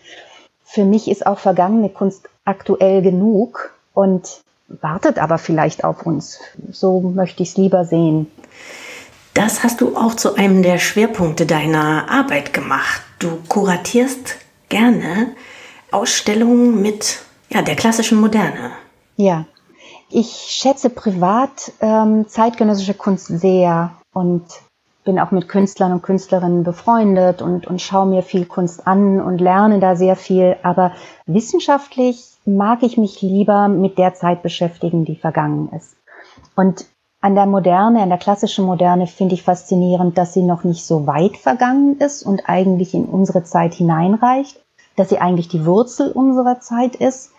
Für 0.64 0.86
mich 0.86 1.10
ist 1.10 1.26
auch 1.26 1.38
vergangene 1.38 1.90
Kunst 1.90 2.30
aktuell 2.46 3.02
genug 3.02 3.74
und 3.92 4.42
wartet 4.80 5.18
aber 5.18 5.38
vielleicht 5.38 5.84
auf 5.84 6.06
uns. 6.06 6.40
So 6.70 7.00
möchte 7.00 7.42
ich 7.42 7.50
es 7.50 7.56
lieber 7.56 7.84
sehen. 7.84 8.30
Das 9.34 9.64
hast 9.64 9.80
du 9.80 9.96
auch 9.96 10.14
zu 10.14 10.36
einem 10.36 10.62
der 10.62 10.78
Schwerpunkte 10.78 11.44
deiner 11.44 12.08
Arbeit 12.08 12.52
gemacht. 12.52 13.02
Du 13.18 13.38
kuratierst 13.48 14.36
gerne 14.68 15.34
Ausstellungen 15.90 16.80
mit 16.80 17.20
ja, 17.50 17.62
der 17.62 17.76
klassischen 17.76 18.20
Moderne. 18.20 18.70
Ja, 19.16 19.44
ich 20.10 20.28
schätze 20.28 20.90
privat 20.90 21.72
ähm, 21.80 22.26
zeitgenössische 22.28 22.94
Kunst 22.94 23.26
sehr 23.26 23.92
und 24.12 24.44
bin 25.04 25.18
auch 25.18 25.30
mit 25.30 25.48
Künstlern 25.48 25.92
und 25.92 26.02
Künstlerinnen 26.02 26.64
befreundet 26.64 27.42
und, 27.42 27.66
und 27.66 27.80
schaue 27.80 28.06
mir 28.06 28.22
viel 28.22 28.46
Kunst 28.46 28.86
an 28.86 29.20
und 29.20 29.40
lerne 29.40 29.78
da 29.78 29.96
sehr 29.96 30.16
viel. 30.16 30.56
Aber 30.62 30.92
wissenschaftlich 31.26 32.32
mag 32.46 32.82
ich 32.82 32.96
mich 32.96 33.20
lieber 33.22 33.68
mit 33.68 33.98
der 33.98 34.14
Zeit 34.14 34.42
beschäftigen, 34.42 35.04
die 35.04 35.16
vergangen 35.16 35.70
ist. 35.76 35.96
Und 36.56 36.86
an 37.20 37.34
der 37.34 37.46
Moderne, 37.46 38.02
an 38.02 38.10
der 38.10 38.18
klassischen 38.18 38.66
Moderne 38.66 39.06
finde 39.06 39.34
ich 39.34 39.42
faszinierend, 39.42 40.18
dass 40.18 40.34
sie 40.34 40.42
noch 40.42 40.64
nicht 40.64 40.84
so 40.84 41.06
weit 41.06 41.36
vergangen 41.36 41.98
ist 41.98 42.22
und 42.22 42.48
eigentlich 42.48 42.92
in 42.92 43.06
unsere 43.06 43.44
Zeit 43.44 43.74
hineinreicht, 43.74 44.60
dass 44.96 45.08
sie 45.08 45.18
eigentlich 45.18 45.48
die 45.48 45.64
Wurzel 45.64 46.12
unserer 46.12 46.60
Zeit 46.60 46.96
ist, 46.96 47.32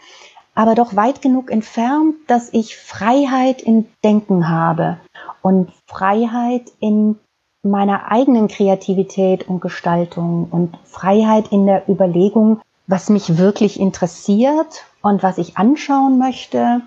aber 0.55 0.73
doch 0.73 0.95
weit 0.95 1.21
genug 1.21 1.51
entfernt, 1.51 2.15
dass 2.27 2.51
ich 2.51 2.77
Freiheit 2.77 3.61
im 3.61 3.85
Denken 4.03 4.49
habe 4.49 4.97
und 5.41 5.71
Freiheit 5.85 6.71
in 6.79 7.19
meiner 7.65 8.11
eigenen 8.11 8.47
Kreativität 8.47 9.47
und 9.49 9.59
Gestaltung 9.59 10.47
und 10.49 10.77
Freiheit 10.85 11.51
in 11.51 11.65
der 11.65 11.89
Überlegung, 11.89 12.61
was 12.87 13.09
mich 13.09 13.37
wirklich 13.37 13.79
interessiert 13.79 14.85
und 15.01 15.23
was 15.23 15.37
ich 15.37 15.57
anschauen 15.57 16.17
möchte 16.17 16.81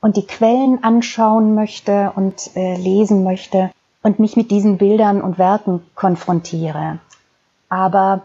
und 0.00 0.16
die 0.16 0.26
Quellen 0.26 0.84
anschauen 0.84 1.54
möchte 1.54 2.12
und 2.14 2.54
äh, 2.56 2.76
lesen 2.76 3.24
möchte 3.24 3.70
und 4.02 4.18
mich 4.18 4.36
mit 4.36 4.50
diesen 4.50 4.78
Bildern 4.78 5.22
und 5.22 5.38
Werken 5.38 5.82
konfrontiere. 5.94 6.98
Aber 7.68 8.22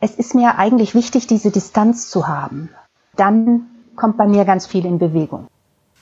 es 0.00 0.14
ist 0.14 0.34
mir 0.34 0.58
eigentlich 0.58 0.94
wichtig, 0.94 1.26
diese 1.26 1.50
Distanz 1.50 2.10
zu 2.10 2.26
haben. 2.26 2.70
Dann 3.16 3.66
kommt 3.96 4.16
bei 4.16 4.26
mir 4.26 4.44
ganz 4.44 4.66
viel 4.66 4.86
in 4.86 4.98
Bewegung. 4.98 5.46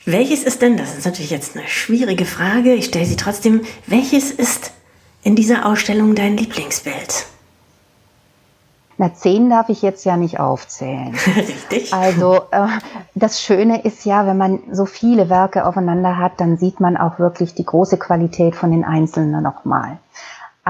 Welches 0.05 0.45
ist 0.45 0.63
denn, 0.63 0.77
das 0.77 0.97
ist 0.97 1.05
natürlich 1.05 1.31
jetzt 1.33 1.57
eine 1.57 1.67
schwierige 1.67 2.25
Frage, 2.25 2.73
ich 2.75 2.87
stelle 2.87 3.05
sie 3.05 3.17
trotzdem, 3.17 3.63
welches 3.87 4.31
ist 4.31 4.73
in 5.23 5.37
dieser 5.37 5.67
Ausstellung 5.67 6.15
dein 6.15 6.37
Lieblingsbild? 6.37 7.27
Na, 9.01 9.15
zehn 9.15 9.49
darf 9.49 9.69
ich 9.69 9.81
jetzt 9.81 10.05
ja 10.05 10.17
nicht 10.17 10.41
aufzählen. 10.41 11.15
Richtig. 11.37 11.95
Also 11.95 12.41
äh, 12.51 12.67
das 13.15 13.41
Schöne 13.41 13.83
ist 13.83 14.05
ja, 14.05 14.27
wenn 14.27 14.37
man 14.37 14.59
so 14.73 14.87
viele 14.87 15.31
Werke 15.31 15.65
aufeinander 15.65 16.17
hat, 16.17 16.41
dann 16.41 16.59
sieht 16.59 16.81
man 16.81 16.97
auch 16.97 17.21
wirklich 17.21 17.55
die 17.55 17.65
große 17.65 17.97
Qualität 17.97 18.57
von 18.57 18.73
den 18.73 18.85
Einzelnen 18.85 19.41
nochmal. 19.41 19.99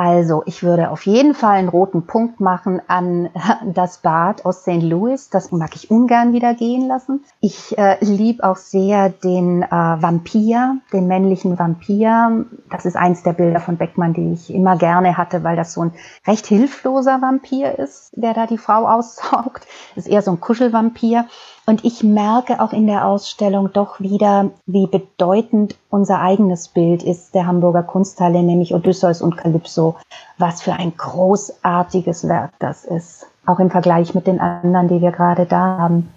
Also, 0.00 0.44
ich 0.46 0.62
würde 0.62 0.92
auf 0.92 1.06
jeden 1.06 1.34
Fall 1.34 1.56
einen 1.56 1.68
roten 1.68 2.06
Punkt 2.06 2.38
machen 2.38 2.80
an 2.86 3.30
das 3.74 3.98
Bad 3.98 4.44
aus 4.44 4.60
St. 4.60 4.80
Louis. 4.80 5.28
Das 5.28 5.50
mag 5.50 5.74
ich 5.74 5.90
ungern 5.90 6.32
wieder 6.32 6.54
gehen 6.54 6.86
lassen. 6.86 7.24
Ich 7.40 7.76
äh, 7.76 7.96
liebe 7.98 8.44
auch 8.44 8.58
sehr 8.58 9.08
den 9.08 9.64
äh, 9.64 9.68
Vampir, 9.70 10.76
den 10.92 11.08
männlichen 11.08 11.58
Vampir. 11.58 12.44
Das 12.70 12.86
ist 12.86 12.94
eins 12.94 13.24
der 13.24 13.32
Bilder 13.32 13.58
von 13.58 13.76
Beckmann, 13.76 14.14
die 14.14 14.34
ich 14.34 14.54
immer 14.54 14.76
gerne 14.76 15.16
hatte, 15.16 15.42
weil 15.42 15.56
das 15.56 15.72
so 15.72 15.80
ein 15.80 15.92
recht 16.28 16.46
hilfloser 16.46 17.20
Vampir 17.20 17.76
ist, 17.80 18.12
der 18.12 18.34
da 18.34 18.46
die 18.46 18.56
Frau 18.56 18.86
aussaugt. 18.88 19.66
Das 19.96 20.06
ist 20.06 20.12
eher 20.12 20.22
so 20.22 20.30
ein 20.30 20.38
Kuschelvampir. 20.38 21.24
Und 21.68 21.84
ich 21.84 22.02
merke 22.02 22.62
auch 22.62 22.72
in 22.72 22.86
der 22.86 23.04
Ausstellung 23.04 23.70
doch 23.74 24.00
wieder, 24.00 24.52
wie 24.64 24.86
bedeutend 24.86 25.76
unser 25.90 26.18
eigenes 26.18 26.68
Bild 26.68 27.02
ist 27.02 27.34
der 27.34 27.46
Hamburger 27.46 27.82
Kunsthalle, 27.82 28.42
nämlich 28.42 28.72
Odysseus 28.72 29.20
und 29.20 29.36
Kalypso. 29.36 29.96
Was 30.38 30.62
für 30.62 30.72
ein 30.72 30.96
großartiges 30.96 32.26
Werk 32.26 32.52
das 32.58 32.86
ist. 32.86 33.26
Auch 33.44 33.58
im 33.58 33.70
Vergleich 33.70 34.14
mit 34.14 34.26
den 34.26 34.40
anderen, 34.40 34.88
die 34.88 35.02
wir 35.02 35.12
gerade 35.12 35.44
da 35.44 35.76
haben. 35.78 36.08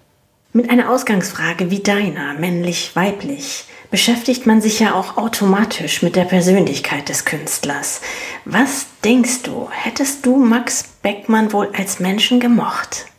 Mit 0.54 0.70
einer 0.70 0.90
Ausgangsfrage 0.90 1.70
wie 1.70 1.80
deiner, 1.80 2.32
männlich, 2.32 2.96
weiblich, 2.96 3.66
beschäftigt 3.90 4.46
man 4.46 4.62
sich 4.62 4.80
ja 4.80 4.94
auch 4.94 5.18
automatisch 5.18 6.00
mit 6.02 6.16
der 6.16 6.24
Persönlichkeit 6.24 7.10
des 7.10 7.26
Künstlers. 7.26 8.00
Was 8.46 8.86
denkst 9.04 9.42
du, 9.42 9.68
hättest 9.70 10.24
du 10.24 10.38
Max 10.38 10.84
Beckmann 11.02 11.52
wohl 11.52 11.68
als 11.76 12.00
Menschen 12.00 12.40
gemocht? 12.40 13.11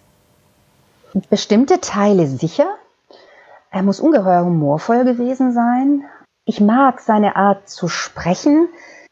Bestimmte 1.13 1.79
Teile 1.79 2.25
sicher. 2.25 2.75
Er 3.69 3.83
muss 3.83 3.99
ungeheuer 3.99 4.45
humorvoll 4.45 5.05
gewesen 5.05 5.53
sein. 5.53 6.05
Ich 6.45 6.59
mag 6.59 7.01
seine 7.01 7.35
Art 7.35 7.69
zu 7.69 7.87
sprechen, 7.87 8.67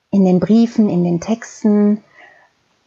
in 0.10 0.26
den 0.26 0.40
Briefen, 0.40 0.90
in 0.90 1.04
den 1.04 1.22
Texten. 1.22 2.04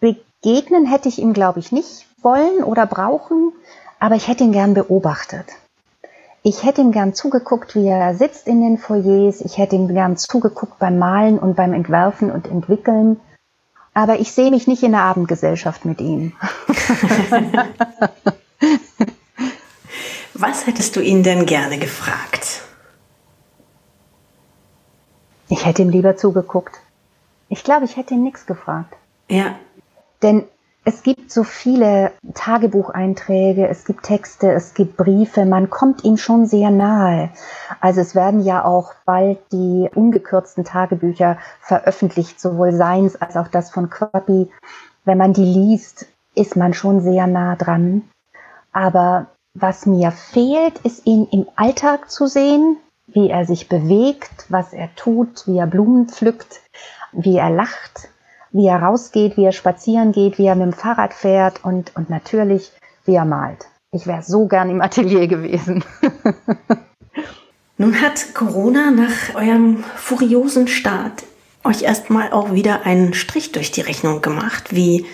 Begegnen 0.01 0.85
hätte 0.85 1.09
ich 1.09 1.21
ihm, 1.21 1.33
glaube 1.33 1.61
ich, 1.61 1.71
nicht 1.71 2.07
wollen 2.23 2.65
oder 2.65 2.87
brauchen, 2.87 3.53
aber 4.01 4.17
ich 4.17 4.27
hätte 4.27 4.43
ihn 4.43 4.53
gern 4.53 4.75
beobachtet. 4.75 5.47
Ich 6.43 6.65
hätte 6.65 6.81
ihm 6.81 6.91
gern 6.91 7.15
zugeguckt, 7.15 7.77
wie 7.77 7.87
er 7.87 8.17
sitzt 8.17 8.49
in 8.49 8.61
den 8.61 8.79
Foyers. 8.79 9.41
Ich 9.41 9.59
hätte 9.59 9.77
ihm 9.77 9.89
gern 9.89 10.17
zugeguckt 10.17 10.81
beim 10.81 10.99
Malen 10.99 11.39
und 11.39 11.55
beim 11.55 11.73
Entwerfen 11.73 12.33
und 12.33 12.49
Entwickeln. 12.49 13.21
Aber 13.95 14.19
ich 14.19 14.33
sehe 14.33 14.51
mich 14.51 14.67
nicht 14.67 14.83
in 14.83 14.91
der 14.91 15.03
Abendgesellschaft 15.03 15.85
mit 15.85 16.01
ihm. 16.01 16.33
Was 20.35 20.67
hättest 20.67 20.97
du 20.97 21.01
ihn 21.01 21.23
denn 21.23 21.47
gerne 21.47 21.79
gefragt? 21.79 22.63
Ich 25.49 25.65
hätte 25.65 25.83
ihm 25.83 25.91
lieber 25.91 26.17
zugeguckt. 26.17 26.81
Ich 27.49 27.63
glaube, 27.63 27.85
ich 27.85 27.97
hätte 27.97 28.15
ihn 28.15 28.23
nichts 28.23 28.47
gefragt. 28.47 28.95
Ja. 29.29 29.55
Denn 30.23 30.45
es 30.85 31.03
gibt 31.03 31.31
so 31.31 31.45
viele 31.45 32.13
Tagebucheinträge, 32.35 33.69
es 33.69 33.85
gibt 33.85 34.03
Texte, 34.03 34.53
es 34.53 34.75
gibt 34.75 34.99
Briefe, 34.99 35.47
man 35.47 35.71
kommt 35.71 36.05
ihm 36.05 36.19
schon 36.19 36.47
sehr 36.47 36.71
nahe. 36.71 37.31
Also 37.81 38.03
es 38.03 38.15
werden 38.15 38.41
ja 38.43 38.65
auch 38.65 38.93
bald 39.07 39.39
die 39.53 39.89
ungekürzten 39.95 40.65
Tagebücher 40.65 41.39
veröffentlicht, 41.61 42.39
sowohl 42.39 42.73
seins 42.73 43.17
als 43.17 43.37
auch 43.37 43.49
das 43.49 43.71
von 43.71 43.89
Quappi. 43.89 44.51
Wenn 45.05 45.19
man 45.19 45.33
die 45.33 45.45
liest, 45.45 46.07
ist 46.35 46.57
man 46.57 46.75
schon 46.75 47.01
sehr 47.01 47.27
nah 47.27 47.57
dran. 47.57 48.03
Aber 48.75 49.29
was 49.55 49.87
mir 49.87 50.11
fehlt, 50.11 50.79
ist 50.81 51.07
ihn 51.07 51.29
im 51.31 51.47
Alltag 51.57 52.11
zu 52.11 52.27
sehen, 52.27 52.77
wie 53.07 53.31
er 53.31 53.47
sich 53.47 53.69
bewegt, 53.69 54.47
was 54.49 54.73
er 54.73 54.95
tut, 54.97 55.47
wie 55.47 55.59
er 55.59 55.67
Blumen 55.67 56.09
pflückt, 56.09 56.61
wie 57.13 57.37
er 57.37 57.51
lacht, 57.51 58.09
wie 58.51 58.67
er 58.67 58.83
rausgeht, 58.83 59.37
wie 59.37 59.45
er 59.45 59.53
spazieren 59.53 60.11
geht, 60.13 60.39
wie 60.39 60.47
er 60.47 60.57
mit 60.57 60.67
dem 60.67 60.73
Fahrrad 60.73 61.15
fährt 61.15 61.65
und, 61.65 61.95
und 61.95 62.11
natürlich, 62.11 62.73
wie 63.05 63.15
er 63.15 63.25
malt. 63.25 63.67
Ich 63.93 64.09
wäre 64.09 64.23
so 64.23 64.47
gern 64.47 64.71
im 64.71 64.83
Atelier 64.83 65.29
gewesen. 65.29 65.85
Nun 67.79 68.01
hat 68.01 68.35
Corona 68.35 68.91
nach 68.91 69.37
eurem 69.37 69.85
furiosen 69.97 70.67
Start 70.67 71.23
euch 71.63 71.83
erstmal 71.83 72.33
auch 72.33 72.53
wieder 72.53 72.85
einen 72.85 73.15
Strich 73.15 73.53
durch 73.53 73.71
die 73.71 73.81
Rechnung 73.81 74.21
gemacht, 74.21 74.75
wie 74.75 75.07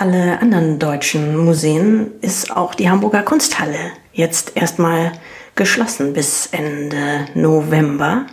alle 0.00 0.40
anderen 0.40 0.78
deutschen 0.78 1.36
Museen 1.36 2.12
ist 2.20 2.56
auch 2.56 2.74
die 2.74 2.88
Hamburger 2.88 3.22
Kunsthalle 3.22 3.78
jetzt 4.12 4.56
erstmal 4.56 5.12
geschlossen 5.56 6.12
bis 6.12 6.46
Ende 6.46 7.26
November. 7.34 8.26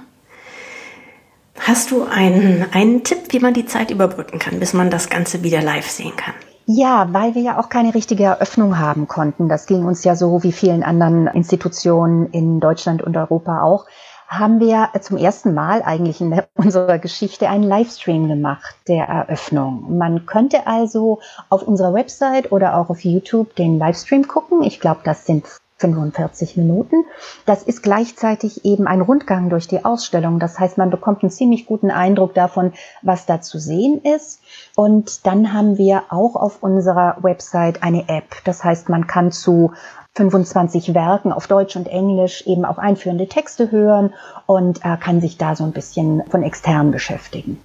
Hast 1.60 1.90
du 1.90 2.04
einen, 2.04 2.66
einen 2.72 3.04
Tipp, 3.04 3.20
wie 3.30 3.40
man 3.40 3.54
die 3.54 3.66
Zeit 3.66 3.90
überbrücken 3.90 4.38
kann, 4.38 4.60
bis 4.60 4.74
man 4.74 4.90
das 4.90 5.10
Ganze 5.10 5.42
wieder 5.42 5.62
live 5.62 5.90
sehen 5.90 6.16
kann? 6.16 6.36
Ja, 6.68 7.10
weil 7.12 7.36
wir 7.36 7.42
ja 7.42 7.60
auch 7.60 7.70
keine 7.70 7.94
richtige 7.94 8.24
Eröffnung 8.24 8.78
haben 8.78 9.08
konnten. 9.08 9.50
Das 9.50 9.66
ging 9.66 9.86
uns 9.86 10.04
ja 10.04 10.16
so 10.16 10.44
wie 10.44 10.52
vielen 10.52 10.84
anderen 10.84 11.28
Institutionen 11.28 12.28
in 12.32 12.60
Deutschland 12.60 13.02
und 13.02 13.18
Europa 13.18 13.62
auch 13.62 13.86
haben 14.28 14.60
wir 14.60 14.90
zum 15.02 15.18
ersten 15.18 15.54
Mal 15.54 15.82
eigentlich 15.84 16.22
in 16.22 16.42
unserer 16.56 17.00
Geschichte 17.00 17.50
einen 17.50 17.64
Livestream 17.64 18.28
gemacht 18.28 18.76
der 18.88 19.06
Eröffnung. 19.06 19.98
Man 19.98 20.26
könnte 20.26 20.68
also 20.68 21.20
auf 21.50 21.64
unserer 21.64 21.94
Website 21.94 22.52
oder 22.52 22.78
auch 22.78 22.90
auf 22.90 23.04
YouTube 23.04 23.56
den 23.56 23.80
Livestream 23.80 24.28
gucken. 24.28 24.64
Ich 24.64 24.80
glaube, 24.80 25.02
das 25.04 25.26
sind 25.26 25.46
45 25.78 26.56
Minuten. 26.56 27.04
Das 27.46 27.64
ist 27.64 27.84
gleichzeitig 27.84 28.64
eben 28.64 28.88
ein 28.88 29.02
Rundgang 29.02 29.50
durch 29.50 29.68
die 29.68 29.84
Ausstellung. 29.84 30.40
Das 30.40 30.58
heißt, 30.58 30.78
man 30.78 30.90
bekommt 30.90 31.22
einen 31.22 31.32
ziemlich 31.32 31.66
guten 31.66 31.92
Eindruck 31.92 32.34
davon, 32.34 32.74
was 33.02 33.26
da 33.26 33.42
zu 33.42 33.60
sehen 33.60 34.02
ist. 34.02 34.40
Und 34.76 35.26
dann 35.26 35.54
haben 35.54 35.78
wir 35.78 36.04
auch 36.10 36.36
auf 36.36 36.64
unserer 36.64 37.18
Website 37.22 37.84
eine 37.84 38.08
App. 38.08 38.38
Das 38.46 38.64
heißt, 38.64 38.88
man 38.88 39.06
kann 39.08 39.32
zu 39.32 39.74
25 40.16 40.94
Werken 40.94 41.32
auf 41.32 41.48
Deutsch 41.48 41.76
und 41.76 41.88
Englisch 41.88 42.44
eben 42.48 42.66
auch 42.66 42.78
einführende 42.78 43.28
Texte 43.28 43.72
hören 43.72 44.14
und 44.46 44.80
äh, 44.84 44.98
kann 44.98 45.22
sich 45.22 45.38
da 45.38 45.56
so 45.56 45.64
ein 45.64 45.72
bisschen 45.72 46.24
von 46.30 46.44
extern 46.44 46.92
beschäftigen. 46.92 47.60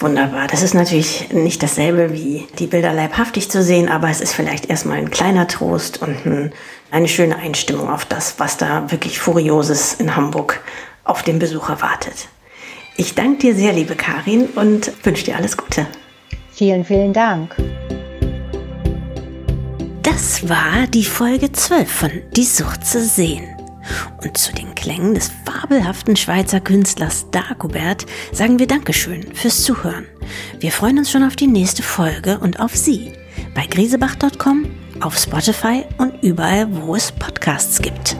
Wunderbar. 0.00 0.46
Das 0.46 0.62
ist 0.62 0.74
natürlich 0.74 1.32
nicht 1.32 1.62
dasselbe 1.62 2.12
wie 2.12 2.46
die 2.58 2.68
Bilder 2.68 2.92
leibhaftig 2.92 3.50
zu 3.50 3.62
sehen, 3.62 3.88
aber 3.88 4.08
es 4.08 4.20
ist 4.20 4.32
vielleicht 4.32 4.70
erstmal 4.70 4.98
ein 4.98 5.10
kleiner 5.10 5.48
Trost 5.48 6.00
und 6.00 6.24
ein, 6.24 6.52
eine 6.92 7.08
schöne 7.08 7.36
Einstimmung 7.36 7.90
auf 7.90 8.04
das, 8.04 8.38
was 8.38 8.56
da 8.56 8.90
wirklich 8.92 9.18
Furioses 9.18 9.94
in 9.94 10.14
Hamburg 10.14 10.60
auf 11.02 11.22
den 11.22 11.40
Besucher 11.40 11.80
wartet. 11.82 12.28
Ich 12.96 13.14
danke 13.14 13.38
dir 13.38 13.54
sehr, 13.54 13.72
liebe 13.72 13.96
Karin, 13.96 14.46
und 14.54 14.92
wünsche 15.04 15.24
dir 15.24 15.36
alles 15.36 15.56
Gute. 15.56 15.86
Vielen, 16.52 16.84
vielen 16.84 17.12
Dank. 17.12 17.54
Das 20.10 20.48
war 20.48 20.86
die 20.86 21.04
Folge 21.04 21.52
12 21.52 21.90
von 21.90 22.10
Die 22.34 22.44
Sucht 22.44 22.86
zu 22.86 23.04
sehen. 23.04 23.44
Und 24.22 24.38
zu 24.38 24.54
den 24.54 24.74
Klängen 24.74 25.12
des 25.12 25.30
fabelhaften 25.44 26.16
Schweizer 26.16 26.60
Künstlers 26.60 27.30
Dagobert 27.30 28.06
sagen 28.32 28.58
wir 28.58 28.66
Dankeschön 28.66 29.34
fürs 29.34 29.62
Zuhören. 29.64 30.06
Wir 30.60 30.72
freuen 30.72 30.96
uns 30.96 31.10
schon 31.10 31.24
auf 31.24 31.36
die 31.36 31.46
nächste 31.46 31.82
Folge 31.82 32.38
und 32.38 32.58
auf 32.58 32.74
Sie 32.74 33.12
bei 33.54 33.66
grisebach.com, 33.66 34.70
auf 35.02 35.18
Spotify 35.18 35.84
und 35.98 36.22
überall, 36.22 36.74
wo 36.74 36.96
es 36.96 37.12
Podcasts 37.12 37.82
gibt. 37.82 38.16